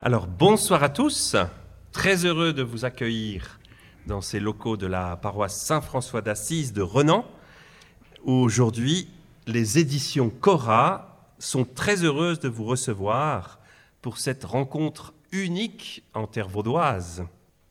[0.00, 1.34] Alors bonsoir à tous,
[1.90, 3.58] très heureux de vous accueillir
[4.06, 7.26] dans ces locaux de la paroisse Saint-François d'Assise de Renan.
[8.22, 9.08] Aujourd'hui,
[9.48, 13.58] les éditions Cora sont très heureuses de vous recevoir
[14.00, 17.24] pour cette rencontre unique en terre vaudoise.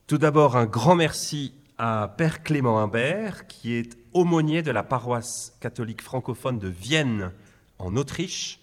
[0.05, 5.55] Tout d'abord, un grand merci à Père Clément Imbert, qui est aumônier de la paroisse
[5.61, 7.31] catholique francophone de Vienne
[7.79, 8.59] en Autriche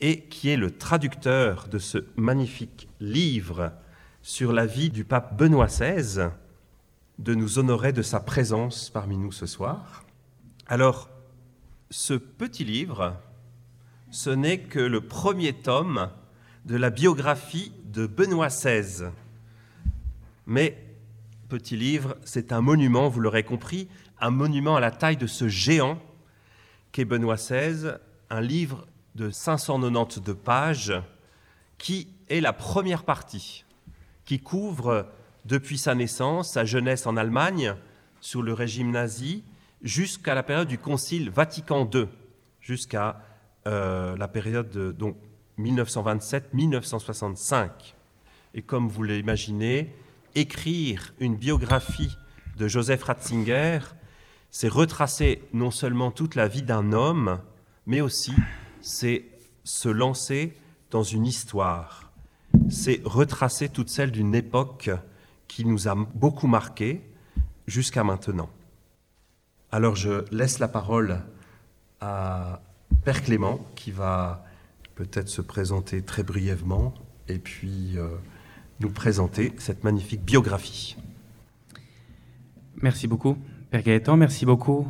[0.00, 3.72] et qui est le traducteur de ce magnifique livre
[4.22, 6.30] sur la vie du pape Benoît XVI,
[7.18, 10.04] de nous honorer de sa présence parmi nous ce soir.
[10.66, 11.08] Alors,
[11.90, 13.16] ce petit livre,
[14.10, 16.10] ce n'est que le premier tome
[16.64, 19.10] de la biographie de Benoît XVI.
[20.46, 20.76] Mais,
[21.48, 23.88] petit livre, c'est un monument, vous l'aurez compris,
[24.20, 25.98] un monument à la taille de ce géant
[26.92, 27.92] qu'est Benoît XVI,
[28.30, 30.92] un livre de 592 pages
[31.78, 33.64] qui est la première partie,
[34.24, 35.06] qui couvre
[35.46, 37.74] depuis sa naissance, sa jeunesse en Allemagne,
[38.20, 39.44] sous le régime nazi,
[39.82, 42.08] jusqu'à la période du Concile Vatican II,
[42.60, 43.22] jusqu'à
[43.66, 44.94] euh, la période de
[45.58, 47.70] 1927-1965.
[48.54, 49.92] Et comme vous l'imaginez,
[50.34, 52.16] écrire une biographie
[52.58, 53.80] de Joseph Ratzinger,
[54.50, 57.38] c'est retracer non seulement toute la vie d'un homme,
[57.86, 58.32] mais aussi
[58.86, 59.24] c'est
[59.64, 60.56] se lancer
[60.92, 62.12] dans une histoire,
[62.70, 64.90] c'est retracer toute celle d'une époque
[65.48, 67.02] qui nous a beaucoup marqué
[67.66, 68.48] jusqu'à maintenant.
[69.72, 71.18] Alors je laisse la parole
[72.00, 72.62] à
[73.04, 74.44] Père Clément qui va
[74.94, 76.94] peut-être se présenter très brièvement
[77.26, 78.06] et puis euh,
[78.78, 80.96] nous présenter cette magnifique biographie.
[82.82, 83.36] Merci beaucoup,
[83.72, 84.86] Père Gaëtan, merci beaucoup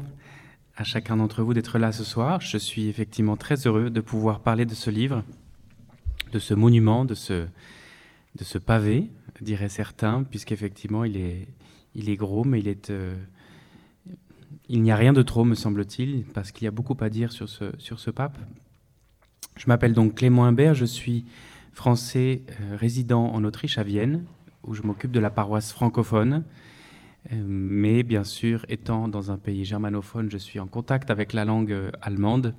[0.76, 2.40] à chacun d'entre vous d'être là ce soir.
[2.40, 5.24] Je suis effectivement très heureux de pouvoir parler de ce livre,
[6.32, 7.46] de ce monument, de ce,
[8.34, 9.10] de ce pavé,
[9.40, 11.48] diraient certains, puisqu'effectivement il est,
[11.94, 12.90] il est gros, mais il est...
[12.90, 13.14] Euh,
[14.68, 17.30] il n'y a rien de trop, me semble-t-il, parce qu'il y a beaucoup à dire
[17.30, 18.36] sur ce, sur ce pape.
[19.56, 21.24] Je m'appelle donc Clément Imbert, je suis
[21.72, 24.24] français euh, résident en Autriche, à Vienne,
[24.64, 26.42] où je m'occupe de la paroisse francophone.
[27.32, 31.44] Euh, mais bien sûr, étant dans un pays germanophone, je suis en contact avec la
[31.44, 32.54] langue euh, allemande.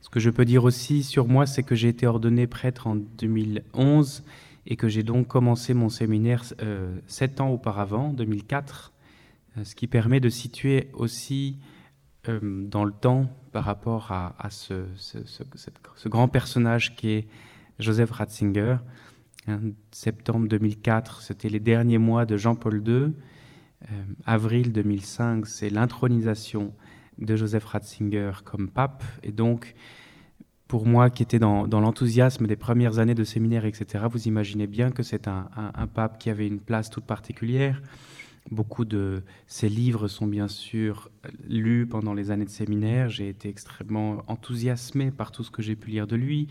[0.00, 2.96] Ce que je peux dire aussi sur moi, c'est que j'ai été ordonné prêtre en
[2.96, 4.24] 2011
[4.66, 8.92] et que j'ai donc commencé mon séminaire euh, sept ans auparavant, 2004,
[9.62, 11.58] ce qui permet de situer aussi
[12.42, 17.28] dans le temps par rapport à, ce, ce, grand personnage qui est
[17.78, 18.76] Joseph Ratzinger.
[19.92, 22.94] Septembre 2004, c'était les derniers mois de Jean-Paul II.
[22.94, 26.74] Euh, avril 2005, c'est l'intronisation
[27.18, 29.04] de Joseph Ratzinger comme pape.
[29.22, 29.74] Et donc,
[30.68, 34.90] pour moi qui étais dans, l'enthousiasme des premières années de séminaire, etc., vous imaginez bien
[34.90, 35.46] que c'est un,
[35.94, 37.80] pape qui avait une place toute particulière.
[38.50, 41.10] Beaucoup de ses livres sont bien sûr
[41.48, 43.08] lus pendant les années de séminaire.
[43.08, 46.48] J'ai été extrêmement enthousiasmé par tout ce que j'ai pu lire de lui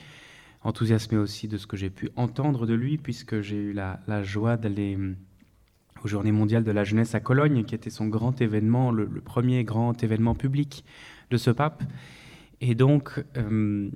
[0.66, 4.58] enthousiasmé aussi de ce que j'ai pu entendre de lui, puisque j'ai eu la, joie
[4.58, 5.16] d'aller hum,
[6.04, 9.64] aux Journées mondiales de la jeunesse à Cologne, qui était son grand événement, le, premier
[9.64, 10.84] grand événement public
[11.30, 11.84] de ce pape.
[12.62, 13.92] Et donc, hum,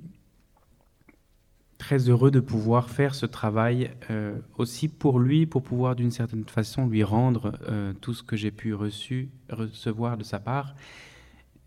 [1.76, 6.44] très heureux de pouvoir faire ce travail euh, aussi pour lui, pour pouvoir d'une certaine
[6.44, 10.74] façon lui rendre euh, tout ce que j'ai pu recevoir de sa part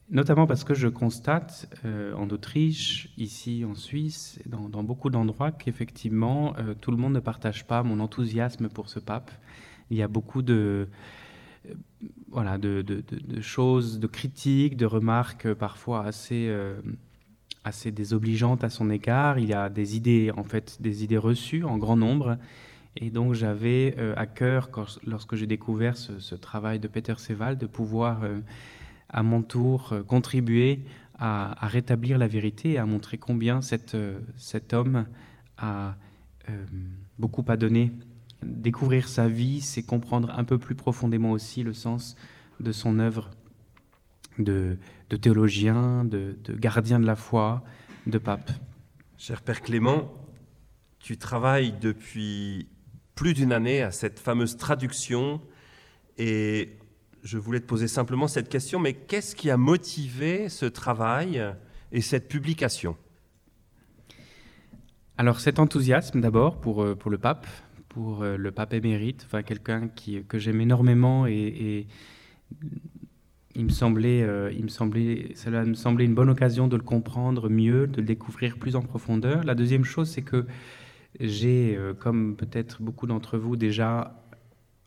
[0.09, 6.55] Notamment parce que je constate euh, en Autriche, ici en Suisse, dans, beaucoup d'endroits, qu'effectivement,
[6.57, 9.31] euh, tout le monde ne partage pas mon enthousiasme pour ce pape.
[9.89, 10.89] Il y a beaucoup de,
[11.69, 11.73] euh,
[12.29, 12.83] voilà, de,
[13.39, 16.53] choses, de critiques, de remarques parfois assez,
[17.63, 19.39] assez désobligeantes à son égard.
[19.39, 22.37] Il y a des idées, en fait, des idées reçues en grand nombre.
[22.97, 24.69] Et donc j'avais à cœur,
[25.07, 28.21] lorsque j'ai découvert ce, ce, travail de Peter Seval, de pouvoir
[29.13, 30.81] à mon tour euh, contribuer
[31.17, 35.05] à, rétablir la vérité et à montrer combien cet, euh, cet homme
[35.57, 35.95] a
[36.49, 36.65] euh,
[37.19, 37.93] beaucoup à donner.
[38.41, 42.15] Découvrir sa vie, c'est comprendre un peu plus profondément aussi le sens
[42.59, 43.29] de son œuvre
[44.37, 44.77] de,
[45.21, 47.63] théologien, de, de gardien de la foi,
[48.07, 48.51] de pape.
[49.17, 50.11] Cher Père Clément,
[50.99, 52.67] tu travailles depuis
[53.15, 55.39] plus d'une année à cette fameuse traduction
[56.17, 56.77] et
[57.23, 61.43] je voulais te poser simplement cette question, mais qu'est-ce qui a motivé ce travail
[61.91, 62.97] et cette publication?
[65.17, 67.45] Alors cet enthousiasme d'abord pour, euh, pour le pape,
[67.87, 71.87] pour euh, le pape émérite, enfin quelqu'un que j'aime énormément et,
[73.55, 76.81] il me semblait, euh, il me semblait, cela me semblait une bonne occasion de le
[76.81, 79.43] comprendre mieux, de le découvrir plus en profondeur.
[79.43, 80.45] La deuxième chose, c'est que
[81.19, 84.22] J'ai, comme peut-être beaucoup d'entre vous, déjà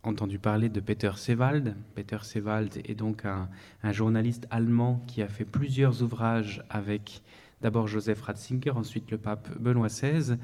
[0.06, 1.76] entendu parler de Peter Sewald.
[1.94, 3.48] Peter Sewald est donc un,
[3.92, 7.22] journaliste allemand qui a fait plusieurs ouvrages avec
[7.60, 10.36] d'abord Joseph Ratzinger, ensuite le pape Benoît XVI.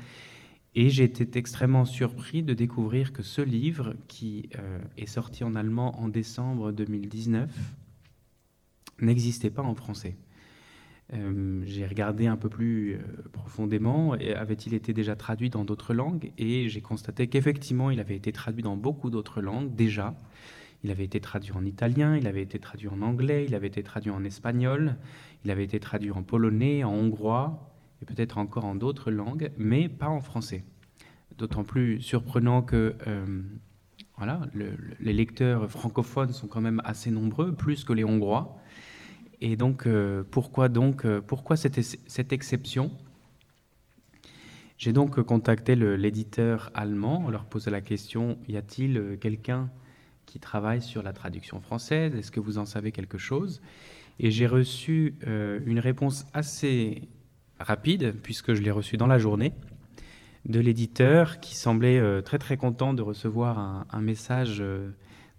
[0.74, 5.54] Et j'ai été extrêmement surpris de découvrir que ce livre, qui euh, est sorti en
[5.54, 7.50] allemand en décembre 2019,
[9.00, 10.16] n'existait pas en français.
[11.14, 12.98] Euh, j'ai regardé un peu plus euh,
[13.32, 18.32] profondément, avait-il été déjà traduit dans d'autres langues Et j'ai constaté qu'effectivement, il avait été
[18.32, 20.14] traduit dans beaucoup d'autres langues déjà.
[20.84, 23.82] Il avait été traduit en italien, il avait été traduit en anglais, il avait été
[23.82, 24.96] traduit en espagnol,
[25.44, 29.88] il avait été traduit en polonais, en hongrois, et peut-être encore en d'autres langues, mais
[29.88, 30.64] pas en français.
[31.38, 33.42] D'autant plus surprenant que euh,
[34.16, 34.42] voilà,
[35.00, 38.56] les lecteurs francophones sont quand même assez nombreux, plus que les Hongrois.
[39.44, 42.92] Et donc, euh, pourquoi donc, euh, pourquoi cette, exception?
[44.78, 49.68] J'ai donc contacté l'éditeur allemand, en leur posant la question y a-t-il euh, quelqu'un
[50.26, 52.14] qui travaille sur la traduction française?
[52.14, 53.60] Est-ce que vous en savez quelque chose?
[54.20, 57.08] Et j'ai reçu une réponse assez
[57.58, 59.52] rapide, puisque je l'ai reçue dans la journée,
[60.46, 64.62] de l'éditeur qui semblait très très content de recevoir un, un message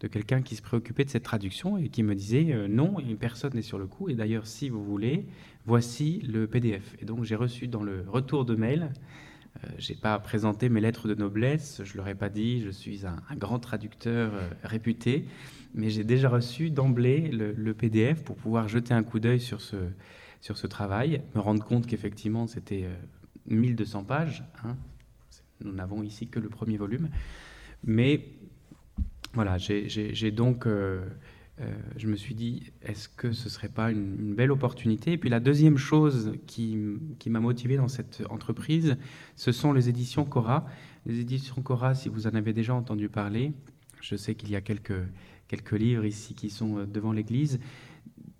[0.03, 3.53] de quelqu'un qui se préoccupait de cette traduction et qui me disait euh, non, personne
[3.55, 4.09] n'est sur le coup.
[4.09, 5.25] Et d'ailleurs, si vous voulez,
[5.65, 6.95] voici le PDF.
[7.01, 8.91] Et donc j'ai reçu dans le retour de mail,
[9.63, 13.05] euh, j'ai pas présenté mes lettres de noblesse, je leur ai pas dit je suis
[13.05, 15.25] un, grand traducteur euh, réputé,
[15.73, 19.77] mais j'ai déjà reçu d'emblée le, PDF pour pouvoir jeter un coup d'œil sur ce,
[20.41, 22.89] sur ce travail, me rendre compte qu'effectivement c'était
[23.47, 24.43] 1200 pages.
[24.65, 24.75] Hein.
[25.63, 27.07] Nous n'avons ici que le premier volume.
[27.85, 28.25] Mais
[29.33, 31.03] voilà, j'ai donc, euh,
[31.59, 35.13] euh, je me suis dit, est-ce que ce serait pas une, belle opportunité?
[35.13, 36.77] Et puis la deuxième chose qui,
[37.25, 38.95] m'a motivé dans cette entreprise,
[39.35, 40.65] ce sont les éditions Cora.
[41.07, 43.53] Les éditions Cora, si vous en avez déjà entendu parler,
[44.01, 45.01] je sais qu'il y a quelques,
[45.47, 47.59] quelques livres ici qui sont euh, devant l'église.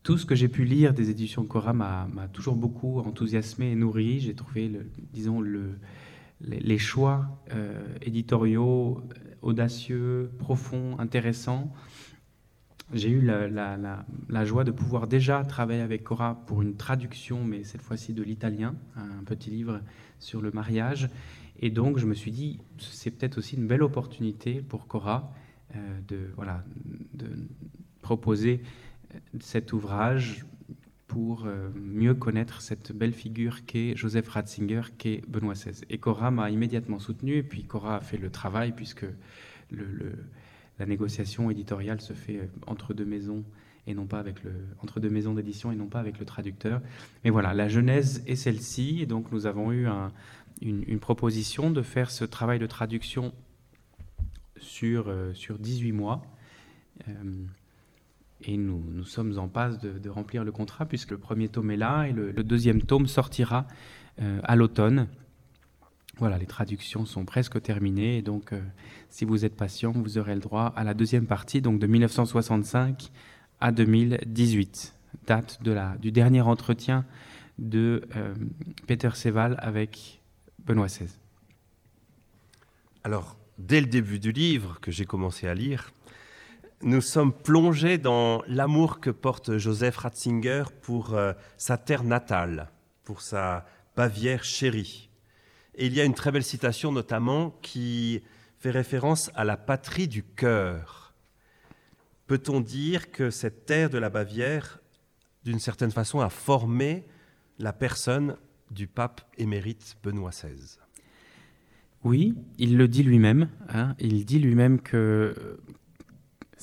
[0.04, 4.20] Tout ce que j'ai pu lire des éditions Cora m'a toujours beaucoup enthousiasmé et nourri.
[4.20, 4.70] J'ai trouvé,
[5.14, 5.80] disons, le,
[6.42, 7.42] les, choix
[8.02, 9.02] éditoriaux
[9.44, 11.72] audacieux, profond, intéressant.
[12.92, 17.82] J'ai eu la, joie de pouvoir déjà travailler avec Cora pour une traduction, mais cette
[17.82, 19.82] fois-ci de l'italien, un petit livre
[20.20, 21.10] sur le mariage.
[21.60, 25.34] Et donc, je me suis dit, c'est peut-être aussi une belle opportunité pour Cora
[25.76, 26.64] euh, de, voilà,
[27.14, 27.28] de
[28.02, 28.62] proposer
[29.14, 30.46] euh, cet ouvrage
[31.14, 35.84] pour euh, mieux connaître cette belle figure qu'est Joseph Ratzinger, qu'est Benoît XVI.
[35.92, 39.06] Et Cora m'a immédiatement soutenu, et puis Cora a fait le travail, puisque
[40.80, 43.44] la négociation éditoriale se fait euh, entre deux maisons
[43.86, 44.38] et non pas avec
[44.82, 46.82] entre deux maisons d'édition et non pas avec le traducteur.
[47.24, 49.88] Mais voilà, la genèse est celle-ci, et donc nous avons eu
[50.62, 53.34] une, proposition de faire ce travail de traduction
[54.58, 56.24] sur, euh, sur 18 mois.
[58.46, 61.78] Et nous, nous sommes en passe de, remplir le contrat puisque le premier tome est
[61.78, 63.68] là et le, deuxième tome sortira
[64.22, 65.08] euh, à l'automne.
[66.18, 68.18] Voilà, les traductions sont presque terminées.
[68.18, 68.62] Et donc, euh,
[69.10, 73.12] si vous êtes patient, vous aurez le droit à la deuxième partie, donc de 1965
[73.62, 74.96] à 2018,
[75.26, 77.06] date de la, du dernier entretien
[77.58, 78.34] de euh,
[78.88, 80.22] Peter Seval avec
[80.66, 81.08] Benoît XVI.
[83.04, 85.93] Alors, dès le début du livre que j'ai commencé à lire,
[86.84, 92.70] nous sommes plongés dans l'amour que porte Joseph Ratzinger pour euh, sa terre natale,
[93.04, 95.10] pour sa Bavière chérie.
[95.76, 98.22] Et il y a une très belle citation notamment qui
[98.60, 101.14] fait référence à la patrie du cœur.
[102.28, 104.80] Peut-on dire que cette terre de la Bavière,
[105.44, 107.06] d'une certaine façon, a formé
[107.60, 108.36] la personne
[108.72, 110.78] du pape émérite Benoît XVI
[112.04, 113.50] Oui, il le dit lui-même.
[113.70, 113.96] Hein.
[114.00, 115.60] il dit lui-même que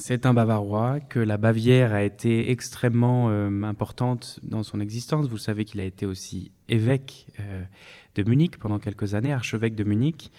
[0.00, 5.28] c'est un Bavarois, que la Bavière a été extrêmement euh, importante dans son existence.
[5.28, 7.62] Vous savez qu'il a été aussi évêque euh,
[8.14, 10.32] de Munich pendant quelques années, archevêque de Munich.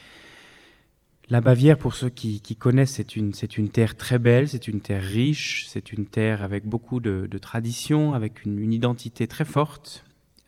[1.30, 3.32] La Bavière, pour ceux qui, connaissent, c'est une,
[3.70, 8.44] terre très belle, c'est une terre riche, c'est une terre avec beaucoup de, traditions, avec
[8.44, 10.04] une, identité très forte,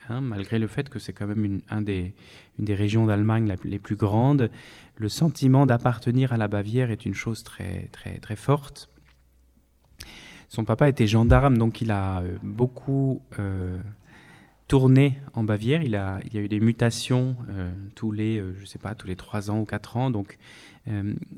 [0.10, 2.16] hein, malgré le fait que c'est quand même une, un des,
[2.60, 4.50] une régions d'Allemagne les plus grandes.
[4.98, 8.90] Le sentiment d'appartenir à la Bavière est une chose très forte.
[10.54, 13.80] Son papa était gendarme, donc il a euh, beaucoup euh,
[14.68, 15.82] tourné en Bavière.
[15.82, 19.08] Il a, il y a eu des mutations euh, tous les, je sais pas, tous
[19.08, 20.12] les trois ans ou quatre ans.
[20.12, 20.38] Donc,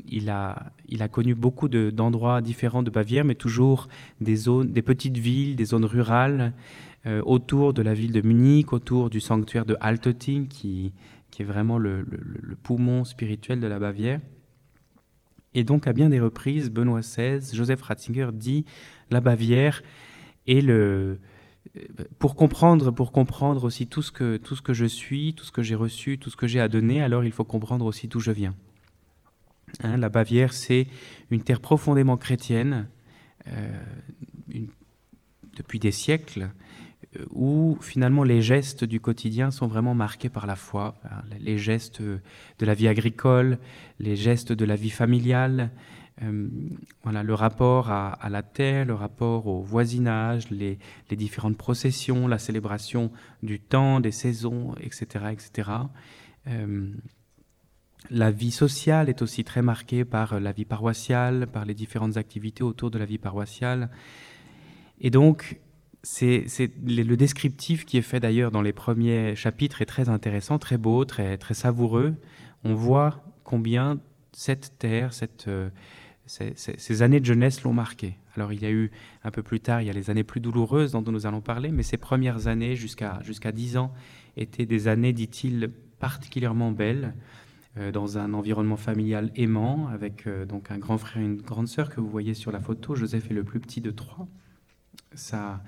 [0.07, 3.87] il, a, il a connu beaucoup d'endroits différents de Bavière, mais toujours
[4.19, 6.51] des zones, des petites villes, des zones rurales
[7.05, 10.93] autour de la ville de Munich, autour du sanctuaire de Altötting, qui,
[11.29, 12.05] qui est vraiment le,
[12.63, 14.19] poumon spirituel de la Bavière.
[15.55, 18.65] Et donc, à bien des reprises, Benoît XVI, Joseph Ratzinger dit
[19.09, 19.81] la Bavière
[20.47, 21.19] est le.
[22.19, 24.39] Pour comprendre, pour comprendre aussi tout ce, que,
[24.73, 27.31] je suis, tout ce que j'ai reçu, tout ce que j'ai à donner, alors il
[27.31, 28.53] faut comprendre aussi d'où je viens.
[29.81, 30.87] Hein, la Bavière, c'est
[31.31, 32.87] une terre profondément chrétienne,
[33.47, 33.81] euh,
[35.55, 36.47] depuis des siècles, euh,
[37.31, 42.01] où finalement les gestes du quotidien sont vraiment marqués par la foi, hein, les gestes
[42.01, 43.57] de la vie agricole,
[43.99, 45.71] les gestes de la vie familiale,
[46.23, 46.47] euh,
[47.03, 50.77] voilà, le rapport à, la terre, le rapport au voisinage, les,
[51.11, 53.11] différentes processions, la célébration
[53.43, 55.25] du temps, des saisons, etc.
[55.31, 55.71] etc.
[56.47, 56.89] Euh,
[58.09, 62.63] la vie sociale est aussi très marquée par la vie paroissiale, par les différentes activités
[62.63, 63.89] autour de la vie paroissiale.
[65.01, 65.59] Et donc,
[66.05, 70.77] c'est le descriptif qui est fait d'ailleurs dans les premiers chapitres est très intéressant, très
[70.77, 72.13] beau, très, savoureux.
[72.63, 73.99] On voit combien
[74.31, 75.09] cette terre,
[75.47, 75.69] euh,
[76.27, 78.17] ces, années de jeunesse l'ont marqué.
[78.35, 78.91] Alors il y a eu
[79.23, 81.71] un peu plus tard, il y a les années plus douloureuses dont nous allons parler,
[81.71, 83.91] mais ces premières années jusqu'à jusqu'à 10 ans
[84.37, 87.15] étaient des années, dit-il, particulièrement belles,
[87.77, 91.67] euh, dans un environnement familial aimant, avec euh, donc un grand frère et une grande
[91.67, 92.93] sœur que vous voyez sur la photo.
[92.95, 94.27] Joseph est le plus petit de trois.
[95.13, 95.63] Sa,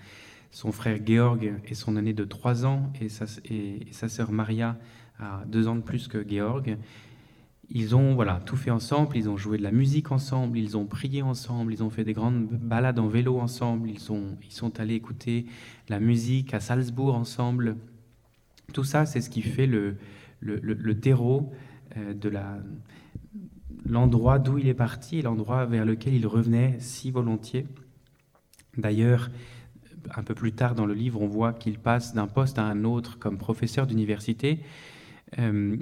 [0.51, 4.77] son frère Georg est son aîné de trois ans et sa, et, sœur Maria
[5.19, 6.77] a deux ans de plus que Georg.
[7.69, 10.85] Ils ont voilà, tout fait ensemble, ils ont joué de la musique ensemble, ils ont
[10.85, 15.45] prié ensemble, ils ont fait des grandes balades en vélo ensemble, ils sont, allés écouter
[15.89, 17.75] la musique à Salzbourg ensemble.
[18.73, 19.97] Tout ça, c'est ce qui fait le,
[21.01, 21.51] terreau
[21.97, 22.31] euh, de
[23.85, 27.67] l'endroit d'où il est parti et l'endroit vers lequel il revenait si volontiers.
[28.77, 29.29] D'ailleurs,
[30.15, 32.83] un peu plus tard dans le livre, on voit qu'il passe d'un poste à un
[32.83, 34.59] autre comme professeur d'université.
[35.39, 35.77] Euh,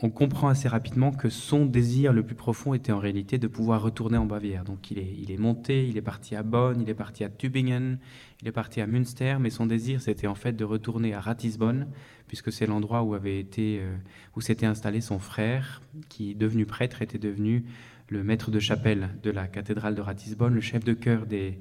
[0.00, 3.80] on comprend assez rapidement que son désir le plus profond était en réalité de pouvoir
[3.80, 4.62] retourner en Bavière.
[4.64, 7.98] Donc il est, monté, il est parti à Bonn, il est parti à Tübingen,
[8.42, 11.88] il est parti à Münster, mais son désir c'était en fait de retourner à Ratisbonne,
[12.28, 13.96] puisque c'est l'endroit où avait été, euh,
[14.36, 15.80] où s'était installé son frère,
[16.10, 17.64] qui devenu prêtre était devenu
[18.08, 21.58] le maître de chapelle de la cathédrale de Ratisbonne, le chef de chœur des,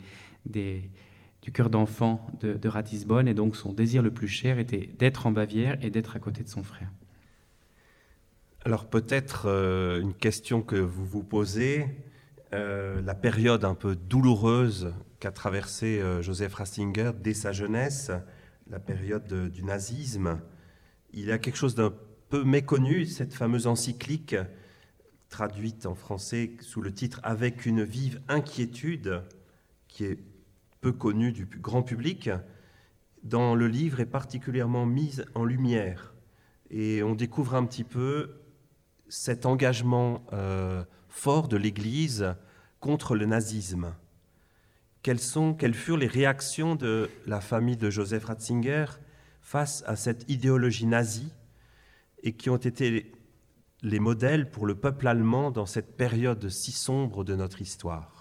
[1.46, 5.28] du chœur d'enfants de, de Ratisbonne, et donc son désir le plus cher était d'être
[5.28, 6.90] en Bavière et d'être à côté de son frère.
[8.64, 11.86] Alors peut-être euh, une question que vous vous posez,
[12.56, 18.10] euh, la période un peu douloureuse qu'a traversée euh, Joseph Ratzinger dès sa jeunesse,
[18.68, 20.40] la période du nazisme.
[21.14, 21.94] Il y a quelque chose d'un
[22.30, 24.36] peu méconnu, cette fameuse encyclique
[25.30, 29.22] traduite en français sous le titre Avec une vive inquiétude,
[29.88, 30.18] qui est
[30.86, 32.30] peu connue du grand public,
[33.24, 36.13] dans le livre est particulièrement mise en lumière.
[36.70, 38.36] Et on découvre un petit peu
[39.10, 42.36] cet engagement euh, fort de l'Église
[42.80, 43.96] contre le nazisme
[45.01, 48.86] quelles, sont, quelles furent les réactions de la famille de Joseph Ratzinger
[49.42, 51.34] face à cette idéologie nazie
[52.22, 53.12] et qui ont été
[53.82, 58.14] les modèles pour le peuple allemand dans cette période si sombre de notre histoire?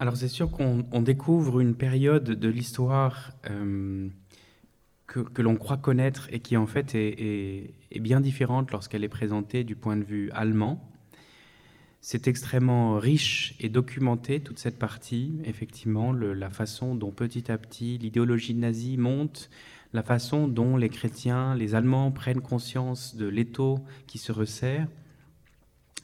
[0.00, 4.08] Alors c'est sûr qu'on découvre une période de l'histoire euh,
[5.08, 9.74] que, l'on croit connaître et qui en fait est, bien différente lorsqu'elle est présentée du
[9.74, 10.88] point de vue allemand.
[12.00, 17.98] C'est extrêmement riche et documenté, toute cette partie, effectivement, la façon dont petit à petit
[17.98, 19.50] l'idéologie nazie monte,
[19.92, 24.86] la façon dont les chrétiens, les Allemands prennent conscience de l'étau qui se resserre.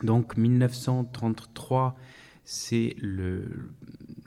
[0.02, 1.96] Donc 1933,
[2.44, 2.96] c'est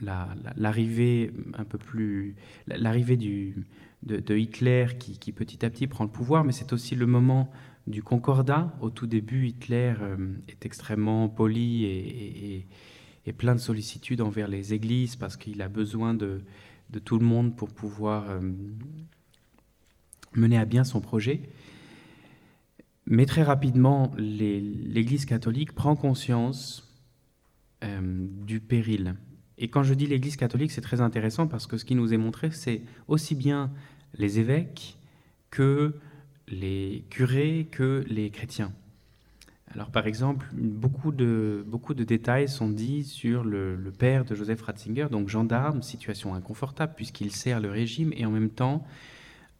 [0.00, 2.34] l'arrivée un peu plus
[2.66, 3.54] l'arrivée du,
[4.02, 7.50] de, Hitler qui, petit à petit prend le pouvoir, mais c'est aussi le moment
[7.86, 8.72] du concordat.
[8.80, 12.66] Au tout début, Hitler euh, est extrêmement poli et,
[13.36, 16.40] plein de sollicitude envers les églises parce qu'il a besoin de,
[17.04, 18.40] tout le monde pour pouvoir euh,
[20.34, 21.42] mener à bien son projet.
[23.04, 26.87] Mais très rapidement, l'Église catholique prend conscience
[27.82, 29.14] du péril
[29.58, 32.18] et quand je dis l'Église catholique, c'est très intéressant parce que ce qui nous est
[32.18, 33.70] montré, c'est aussi bien
[34.14, 34.96] les évêques
[35.50, 35.94] que
[36.46, 38.72] les curés, que les chrétiens.
[39.74, 44.62] Alors par exemple, beaucoup de, beaucoup de détails sont dits sur le, père de Joseph
[44.62, 48.86] Ratzinger, donc gendarme, situation inconfortable puisqu'il sert le régime et en même temps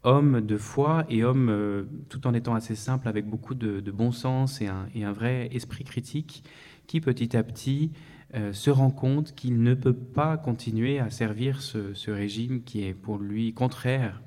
[0.03, 4.11] homme de foi et homme euh, tout en étant assez simple avec beaucoup de, bon
[4.11, 6.43] sens et un, vrai esprit critique
[6.89, 7.91] qui petit à petit
[8.33, 12.95] euh, se rend compte qu'il ne peut pas continuer à servir ce, régime qui est
[12.95, 14.23] pour lui contraire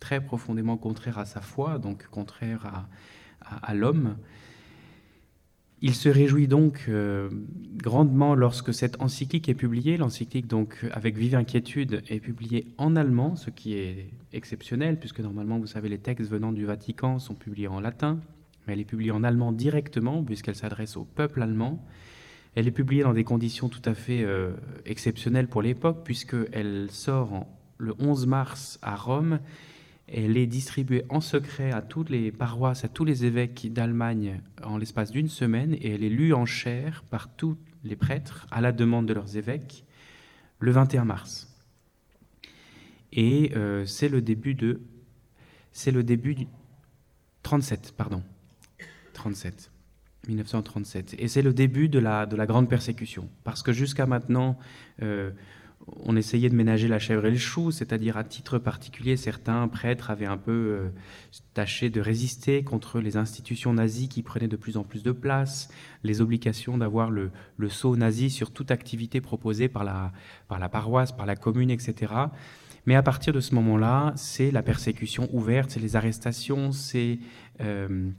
[0.00, 2.86] très profondément contraire à sa foi, donc contraire
[3.40, 4.16] à, l'homme.
[5.82, 7.28] Il se réjouit donc euh,
[7.74, 9.98] grandement lorsque cette encyclique est publiée.
[9.98, 15.58] L'encyclique, donc, avec vive inquiétude, est publiée en allemand, ce qui est exceptionnel, puisque normalement,
[15.58, 18.20] vous savez, les textes venant du Vatican sont publiés en latin,
[18.66, 21.84] mais elle est publiée en allemand directement, puisqu'elle s'adresse au peuple allemand.
[22.56, 24.52] Elle est publiée dans des conditions tout à fait euh,
[24.86, 27.46] exceptionnelles pour l'époque, puisqu'elle sort
[27.76, 29.40] le 11 mars à Rome.
[30.08, 34.78] Elle est distribuée en secret à toutes les paroisses, à tous les évêques d'Allemagne en
[34.78, 38.72] l'espace d'une semaine, et elle est lue en chair par tous les prêtres à la
[38.72, 39.84] demande de leurs évêques
[40.58, 41.54] le 21 mars.
[43.12, 44.80] Et euh, c'est le début de,
[45.72, 46.46] c'est le début du
[47.42, 48.22] 37, pardon,
[49.12, 49.70] 37.
[50.28, 51.16] 1937.
[51.18, 53.28] Et c'est le début de la, de la grande persécution.
[53.44, 54.58] Parce que jusqu'à maintenant,
[55.02, 55.30] euh,
[56.02, 60.10] on essayait de ménager la chèvre et le chou, c'est-à-dire à titre particulier, certains prêtres
[60.10, 60.88] avaient un peu euh,
[61.54, 65.68] tâché de résister contre les institutions nazies qui prenaient de plus en plus de place,
[66.02, 70.12] les obligations d'avoir le, le sceau nazi sur toute activité proposée par la,
[70.48, 72.12] par la paroisse, par la commune, etc.
[72.86, 77.18] Mais à partir de ce moment-là, c'est la persécution ouverte, c'est les arrestations, c'est...
[77.60, 78.10] Euh,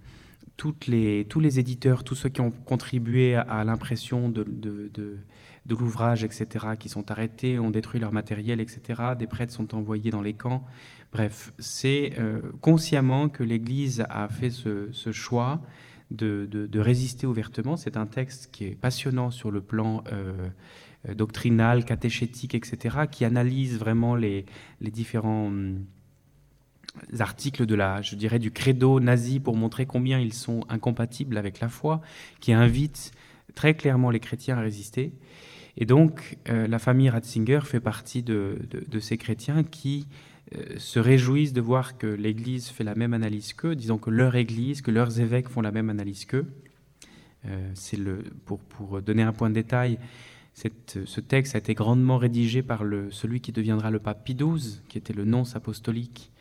[0.58, 5.18] toutes les, tous les éditeurs, tous ceux qui ont contribué à, l'impression de, de, de,
[5.70, 10.22] l'ouvrage, etc., qui sont arrêtés, ont détruit leur matériel, etc., des prêtres sont envoyés dans
[10.22, 10.66] les camps.
[11.14, 15.62] Bref, c'est euh, consciemment que l'Église a fait ce, ce choix
[16.10, 17.78] de, résister ouvertement.
[17.78, 20.50] C'est un texte qui est passionnant sur le plan euh,
[21.14, 24.46] doctrinal, catéchétique, etc., qui analyse vraiment les,
[24.82, 25.52] les différents...
[27.20, 31.60] Articles de la, je dirais, du credo nazi pour montrer combien ils sont incompatibles avec
[31.60, 32.02] la foi,
[32.40, 33.12] qui invitent
[33.56, 35.14] très clairement les chrétiens à résister.
[35.78, 38.58] Et donc, euh, la famille Ratzinger fait partie de,
[39.00, 40.08] ces chrétiens qui
[40.56, 44.36] euh, se réjouissent de voir que l'Église fait la même analyse qu'eux, disons que leur
[44.36, 46.48] Église, que leurs évêques font la même analyse qu'eux.
[47.46, 47.74] Euh,
[48.46, 50.00] pour, pour, donner un point de détail,
[50.54, 54.82] ce texte a été grandement rédigé par le, celui qui deviendra le pape Pie XII,
[54.90, 56.32] qui était le nonce apostolique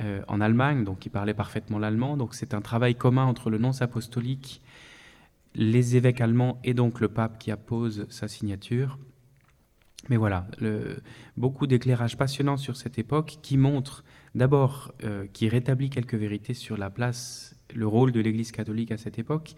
[0.00, 2.16] euh, en Allemagne, donc il parlait parfaitement l'allemand.
[2.16, 4.62] Donc c'est un travail commun entre le nonce apostolique,
[5.54, 8.98] les évêques allemands et donc le pape qui appose sa signature.
[10.08, 10.46] Mais voilà,
[11.36, 14.04] beaucoup d'éclairages passionnants sur cette époque qui montrent
[14.36, 18.98] d'abord, euh, qui rétablit quelques vérités sur la place, le rôle de l'Église catholique à
[18.98, 19.54] cette époque.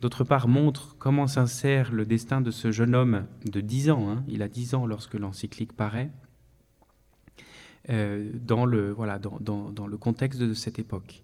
[0.00, 4.08] D'autre part, montre comment s'insère le destin de ce jeune homme de 10 ans.
[4.08, 4.24] Hein.
[4.28, 6.10] il a 10 ans lorsque l'encyclique paraît.
[7.88, 11.22] Euh, dans, le, voilà, dans, dans, le contexte de cette époque.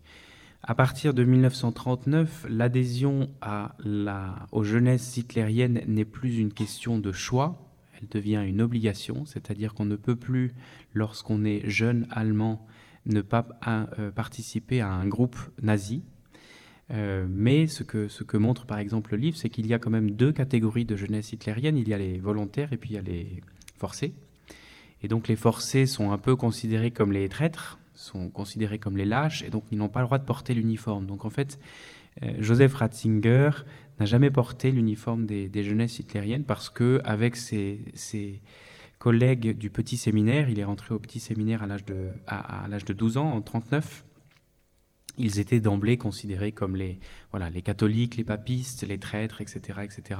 [0.63, 7.13] À partir de 1939, l'adhésion à la, aux jeunesses hitlériennes n'est plus une question de
[7.13, 10.55] choix, elle devient une obligation, c'est-à-dire qu'on ne peut plus,
[10.95, 12.67] lorsqu'on est jeune allemand,
[13.05, 13.47] ne pas
[13.99, 16.03] euh, participer à un groupe nazi.
[16.91, 19.79] Euh, mais ce que, ce que montre par exemple le livre, c'est qu'il y a
[19.79, 21.77] quand même deux catégories de jeunesse hitlérienne.
[21.77, 23.43] Il y a les volontaires et puis il y a les
[23.77, 24.15] forcés.
[25.03, 29.05] Et donc les forcés sont un peu considérés comme les traîtres, sont considérés comme les
[29.05, 31.07] lâches, et donc ils n'ont pas le droit de porter l'uniforme.
[31.07, 31.59] Donc en fait,
[32.23, 33.51] euh, Joseph Ratzinger
[34.01, 37.81] n'a jamais porté l'uniforme des, jeunesses hitlériennes parce que avec ses,
[38.99, 42.85] collègues du petit séminaire, il est rentré au petit séminaire à l'âge de, à, l'âge
[42.87, 44.05] de 12 ans, en 39,
[45.19, 46.99] ils étaient d'emblée considérés comme les,
[47.31, 49.81] voilà, les catholiques, les papistes, les traîtres, etc.
[49.83, 50.17] etc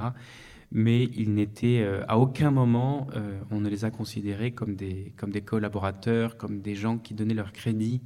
[0.71, 5.13] mais ils n'étaient euh, à aucun moment, euh, on ne les a considérés comme des,
[5.17, 8.01] comme des collaborateurs, comme des gens qui donnaient leur crédit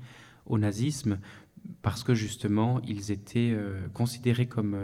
[0.45, 1.19] au nazisme,
[1.81, 4.77] parce que justement, ils étaient euh, considérés comme,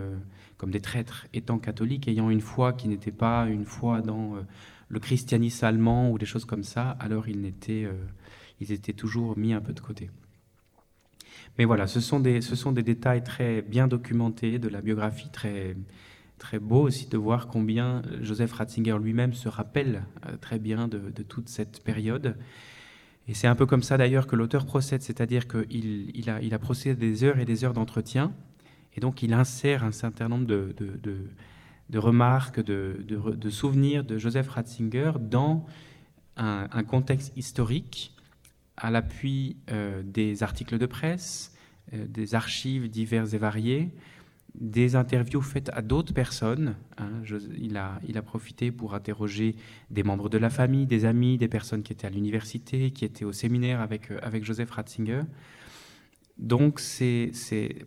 [0.58, 4.36] comme des traîtres, étant catholiques, ayant une foi qui n'était pas une foi dans
[4.90, 7.88] le christianisme allemand ou des choses comme ça, alors ils, étaient,
[8.60, 10.10] ils étaient toujours mis un peu de côté.
[11.58, 15.30] Mais voilà, ce sont, des, ce sont des détails très bien documentés de la biographie,
[15.30, 15.76] très,
[16.38, 21.23] très beau aussi de voir combien Joseph Ratzinger lui-même se rappelle euh, très bien de,
[21.23, 22.36] toute cette période.
[23.28, 26.95] Et c'est un peu comme ça d'ailleurs que l'auteur procède, c'est-à-dire qu'il il a, procédé
[26.95, 28.32] des heures et des heures d'entretien,
[28.95, 35.65] et donc il insère un certain nombre de, remarques, de, souvenirs de Joseph Ratzinger dans
[36.38, 38.15] un, contexte historique,
[38.78, 41.54] à l'appui euh, des articles de presse,
[41.93, 43.91] euh, des archives diverses et variées,
[44.60, 46.76] des interviews faites à d'autres personnes.
[46.98, 47.10] Hein.
[47.58, 49.56] il, a, il a profité pour interroger
[49.91, 53.26] des membres de la famille, des amis, des personnes qui étaient à l'université, qui étaient
[53.26, 55.22] au séminaire avec, euh, avec Joseph Ratzinger.
[56.38, 57.32] Donc c'est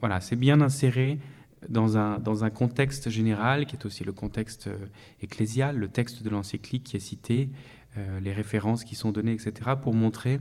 [0.00, 1.18] voilà, bien inséré
[1.68, 4.86] dans un, dans un contexte général qui est aussi le contexte euh,
[5.20, 7.50] ecclésial, le texte de l'encyclique qui est cité,
[7.98, 10.40] euh, les références qui sont données, etc., pour montrer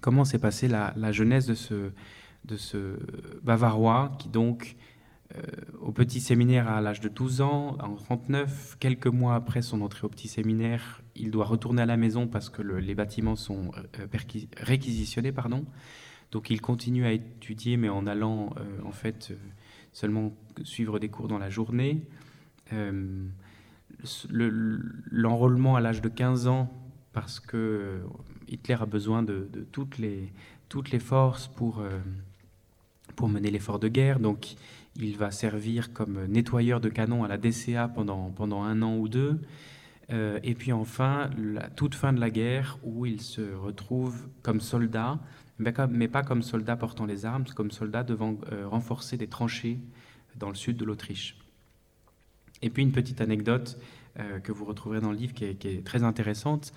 [0.00, 1.90] comment s'est passée la, jeunesse de ce,
[2.44, 2.98] de ce
[3.42, 4.76] Bavarois qui donc,
[5.80, 10.04] au petit séminaire à l'âge de 12 ans, en 39, quelques mois après son entrée
[10.04, 14.06] au petit séminaire, il doit retourner à la maison parce que les bâtiments sont euh,
[14.56, 15.32] réquisitionnés.
[15.32, 15.64] Pardon.
[16.32, 19.32] Donc il continue à étudier, mais en allant euh, en fait
[19.92, 22.06] seulement suivre des cours dans la journée.
[25.10, 26.72] L'enrôlement à l'âge de 15 ans,
[27.12, 28.00] parce que
[28.48, 30.32] Hitler a besoin de, toutes, les,
[30.68, 31.98] toutes les forces pour, euh,
[33.16, 34.20] pour mener l'effort de guerre.
[34.20, 34.54] Donc
[34.96, 39.08] il va servir comme nettoyeur de canon à la DCA pendant, pendant un an ou
[39.08, 39.40] deux.
[40.10, 44.60] Euh, et puis enfin, la toute fin de la guerre, où il se retrouve comme
[44.60, 45.18] soldat,
[45.58, 49.78] mais, pas comme soldat portant les armes, comme soldat devant euh, renforcer des tranchées
[50.36, 51.36] dans le sud de l'Autriche.
[52.62, 53.78] Et puis une petite anecdote
[54.42, 56.74] que vous retrouverez dans le livre qui est, qui est très intéressante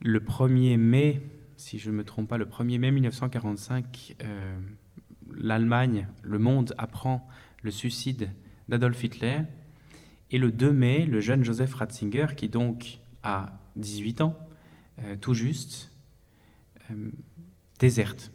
[0.00, 1.20] le 1er mai,
[1.56, 4.58] si je ne me trompe pas, le 1er mai 1945, euh,
[5.36, 7.28] l'Allemagne, le monde apprend
[7.62, 8.30] le suicide
[8.68, 9.40] d'Adolf Hitler.
[10.30, 14.38] Et le 2 mai, le jeune Joseph Ratzinger, qui donc a 18 ans,
[15.00, 15.90] euh, tout juste,
[16.90, 17.10] euh,
[17.78, 18.30] déserte.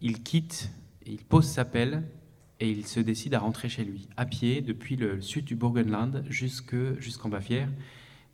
[0.00, 0.70] Il quitte,
[1.04, 2.04] il pose sa pelle
[2.60, 6.24] et il se décide à rentrer chez lui, à pied, depuis le sud du Burgenland
[6.28, 7.68] jusqu'en Bavière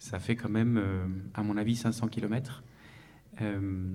[0.03, 2.65] ça fait quand même, euh, à mon avis, 500 km.
[3.41, 3.95] Euh,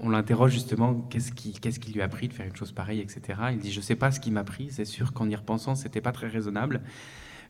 [0.00, 3.40] on l'interroge justement, qu'est-ce qui, lui a pris de faire une chose pareille, etc.
[3.52, 5.74] Il dit, je ne sais pas ce qui m'a pris, c'est sûr qu'en y repensant,
[5.74, 6.82] c'était pas très raisonnable,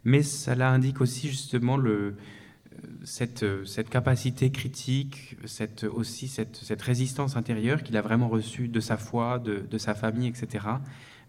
[0.05, 1.79] mais cela indique aussi justement
[3.03, 3.45] cette,
[3.91, 9.65] capacité critique, cette, aussi cette, résistance intérieure qu'il a vraiment reçue de sa foi, de,
[9.69, 10.67] de sa famille, etc.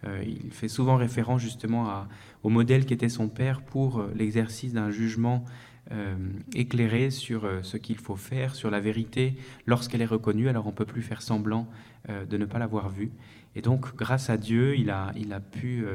[0.05, 2.05] Euh, il fait souvent référence justement
[2.43, 5.43] au modèle qu'était son père pour euh, l'exercice d'un jugement
[5.91, 6.15] euh,
[6.53, 10.49] éclairé sur ce qu'il faut faire, sur la vérité lorsqu'elle est reconnue.
[10.49, 11.67] Alors on ne peut plus faire semblant
[12.07, 13.11] de ne pas l'avoir vue.
[13.55, 15.85] Et donc, grâce à Dieu, il a, il a pu...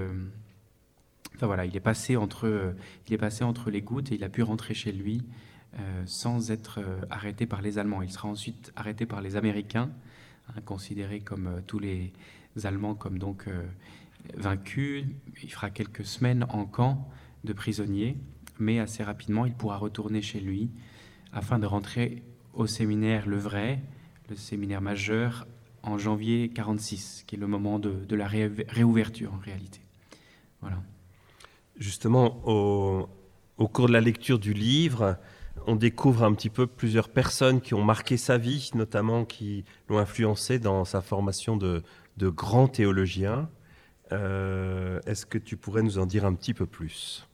[1.35, 2.75] enfin voilà, il est, passé entre,
[3.09, 5.23] il est passé entre les gouttes et il a pu rentrer chez lui
[6.05, 8.03] sans être arrêté par les Allemands.
[8.03, 9.91] Il sera ensuite arrêté par les Américains,
[10.49, 12.13] hein, considérés comme tous les
[12.65, 13.63] Allemands comme donc euh,
[14.35, 15.05] vaincus.
[15.43, 17.09] Il fera quelques semaines en camp
[17.45, 18.17] de prisonniers,
[18.63, 20.71] mais assez rapidement, il pourra retourner chez lui
[21.33, 22.23] afin de rentrer
[22.55, 23.81] au séminaire Le Vrai,
[24.31, 25.47] le séminaire majeur,
[25.83, 29.81] en janvier 46, qui est le moment de, la réouverture en réalité.
[30.61, 30.79] Voilà.
[31.77, 33.09] Justement, au,
[33.69, 35.19] cours de la lecture du livre,
[35.67, 39.99] on découvre un petit peu plusieurs personnes qui ont marqué sa vie, notamment qui l'ont
[39.99, 41.83] influencé dans sa formation de,
[42.17, 43.49] de grands théologiens.
[44.13, 47.27] Euh, est-ce que tu pourrais nous en dire un petit peu plus?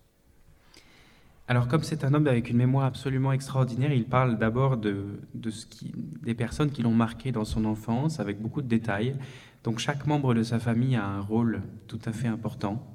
[1.48, 6.34] Alors comme c'est un homme avec une mémoire absolument extraordinaire, il parle d'abord de, des
[6.34, 9.16] personnes qui l'ont marqué dans son enfance avec beaucoup de détails.
[9.64, 12.86] Donc chaque membre de sa famille a un rôle tout à fait important.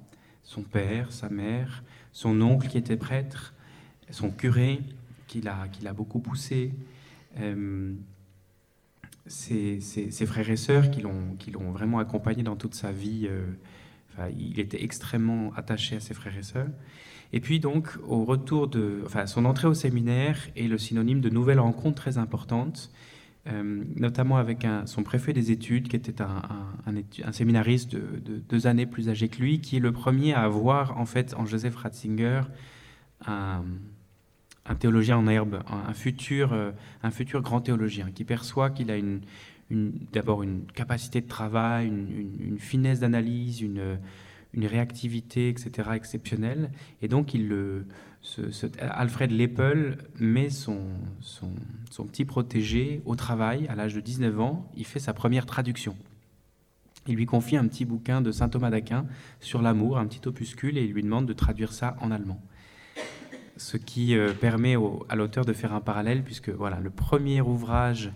[0.43, 3.55] Son père, sa mère, son oncle qui était prêtre,
[4.11, 4.81] son curé
[5.25, 6.73] qui l'a, beaucoup poussé,
[7.39, 7.95] euh,
[9.25, 9.79] ses,
[10.27, 13.27] frères et sœurs qui l'ont, vraiment accompagné dans toute sa vie.
[13.27, 16.69] Euh, il était extrêmement attaché à ses frères et sœurs.
[17.33, 21.29] Et puis donc, au retour de, enfin, son entrée au séminaire est le synonyme de
[21.29, 22.91] nouvelles rencontres très importantes,
[23.47, 28.85] euh, notamment avec son préfet des études, qui était un, séminariste de, de, deux années
[28.85, 32.41] plus âgé que lui, qui est le premier à avoir en fait en Joseph Ratzinger
[33.25, 33.63] un,
[34.79, 38.95] théologien en herbe, un futur, euh, un futur grand théologien qui perçoit qu'il a
[40.11, 43.97] d'abord une capacité de travail, une, finesse d'analyse, une,
[44.53, 46.71] une, réactivité, etc., exceptionnelle.
[47.01, 47.35] Et donc,
[48.79, 50.81] Alfred Lepel met son,
[52.07, 54.71] petit protégé au travail à l'âge de 19 ans.
[54.75, 55.95] Il fait sa première traduction.
[57.07, 59.05] Il lui confie un petit bouquin de saint Thomas d'Aquin
[59.41, 62.41] sur l'amour, un petit opuscule, et il lui demande de traduire ça en allemand
[63.57, 64.75] ce qui euh, permet
[65.09, 68.11] à l'auteur de faire un parallèle, puisque voilà, le premier ouvrage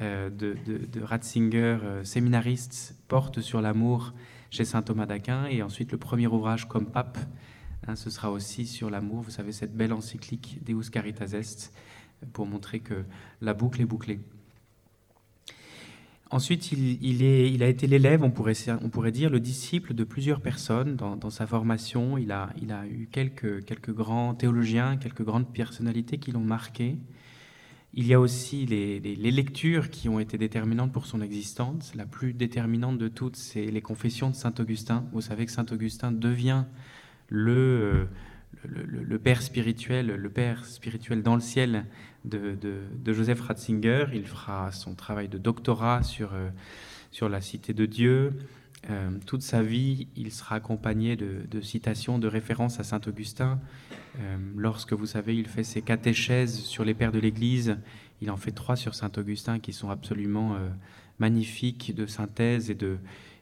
[0.00, 4.14] euh, de, Ratzinger, euh, séminariste, porte sur l'amour
[4.50, 7.18] chez saint Thomas d'Aquin, et ensuite le premier ouvrage comme pape,
[7.86, 9.22] hein, ce sera aussi sur l'amour.
[9.22, 11.72] Vous savez, cette belle encyclique Deus Caritas Est,
[12.32, 13.04] pour montrer que
[13.40, 14.20] la boucle est bouclée.
[16.32, 18.52] Ensuite, il, a été l'élève, on pourrait,
[19.10, 22.16] dire, le disciple de plusieurs personnes dans, sa formation.
[22.18, 22.52] Il a,
[22.86, 26.98] eu quelques, grands théologiens, quelques grandes personnalités qui l'ont marqué.
[27.92, 31.92] Il y a aussi les, lectures qui ont été déterminantes pour son existence.
[31.96, 35.04] La plus déterminante de toutes, c'est les confessions de Saint Augustin.
[35.12, 36.64] Vous savez que Saint Augustin devient
[37.28, 38.06] le,
[38.64, 41.86] le, père spirituel, le père spirituel dans le ciel
[42.24, 42.56] de,
[43.06, 44.06] Joseph Ratzinger.
[44.12, 46.48] Il fera son travail de doctorat sur, euh,
[47.10, 48.32] sur la cité de Dieu.
[48.88, 53.60] Euh, toute sa vie, il sera accompagné de, citations, de références à Saint Augustin.
[54.18, 57.76] Euh, lorsque, vous savez, il fait ses catéchèses sur les pères de l'Église,
[58.20, 60.56] il en fait trois sur Saint Augustin qui sont absolument
[61.18, 62.98] magnifiques de synthèse et de,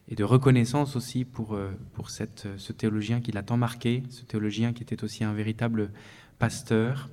[0.08, 4.24] et de reconnaissance aussi pour, euh, pour cette, ce théologien qui l'a tant marqué, ce
[4.24, 5.90] théologien qui était aussi un véritable
[6.38, 7.10] pasteur,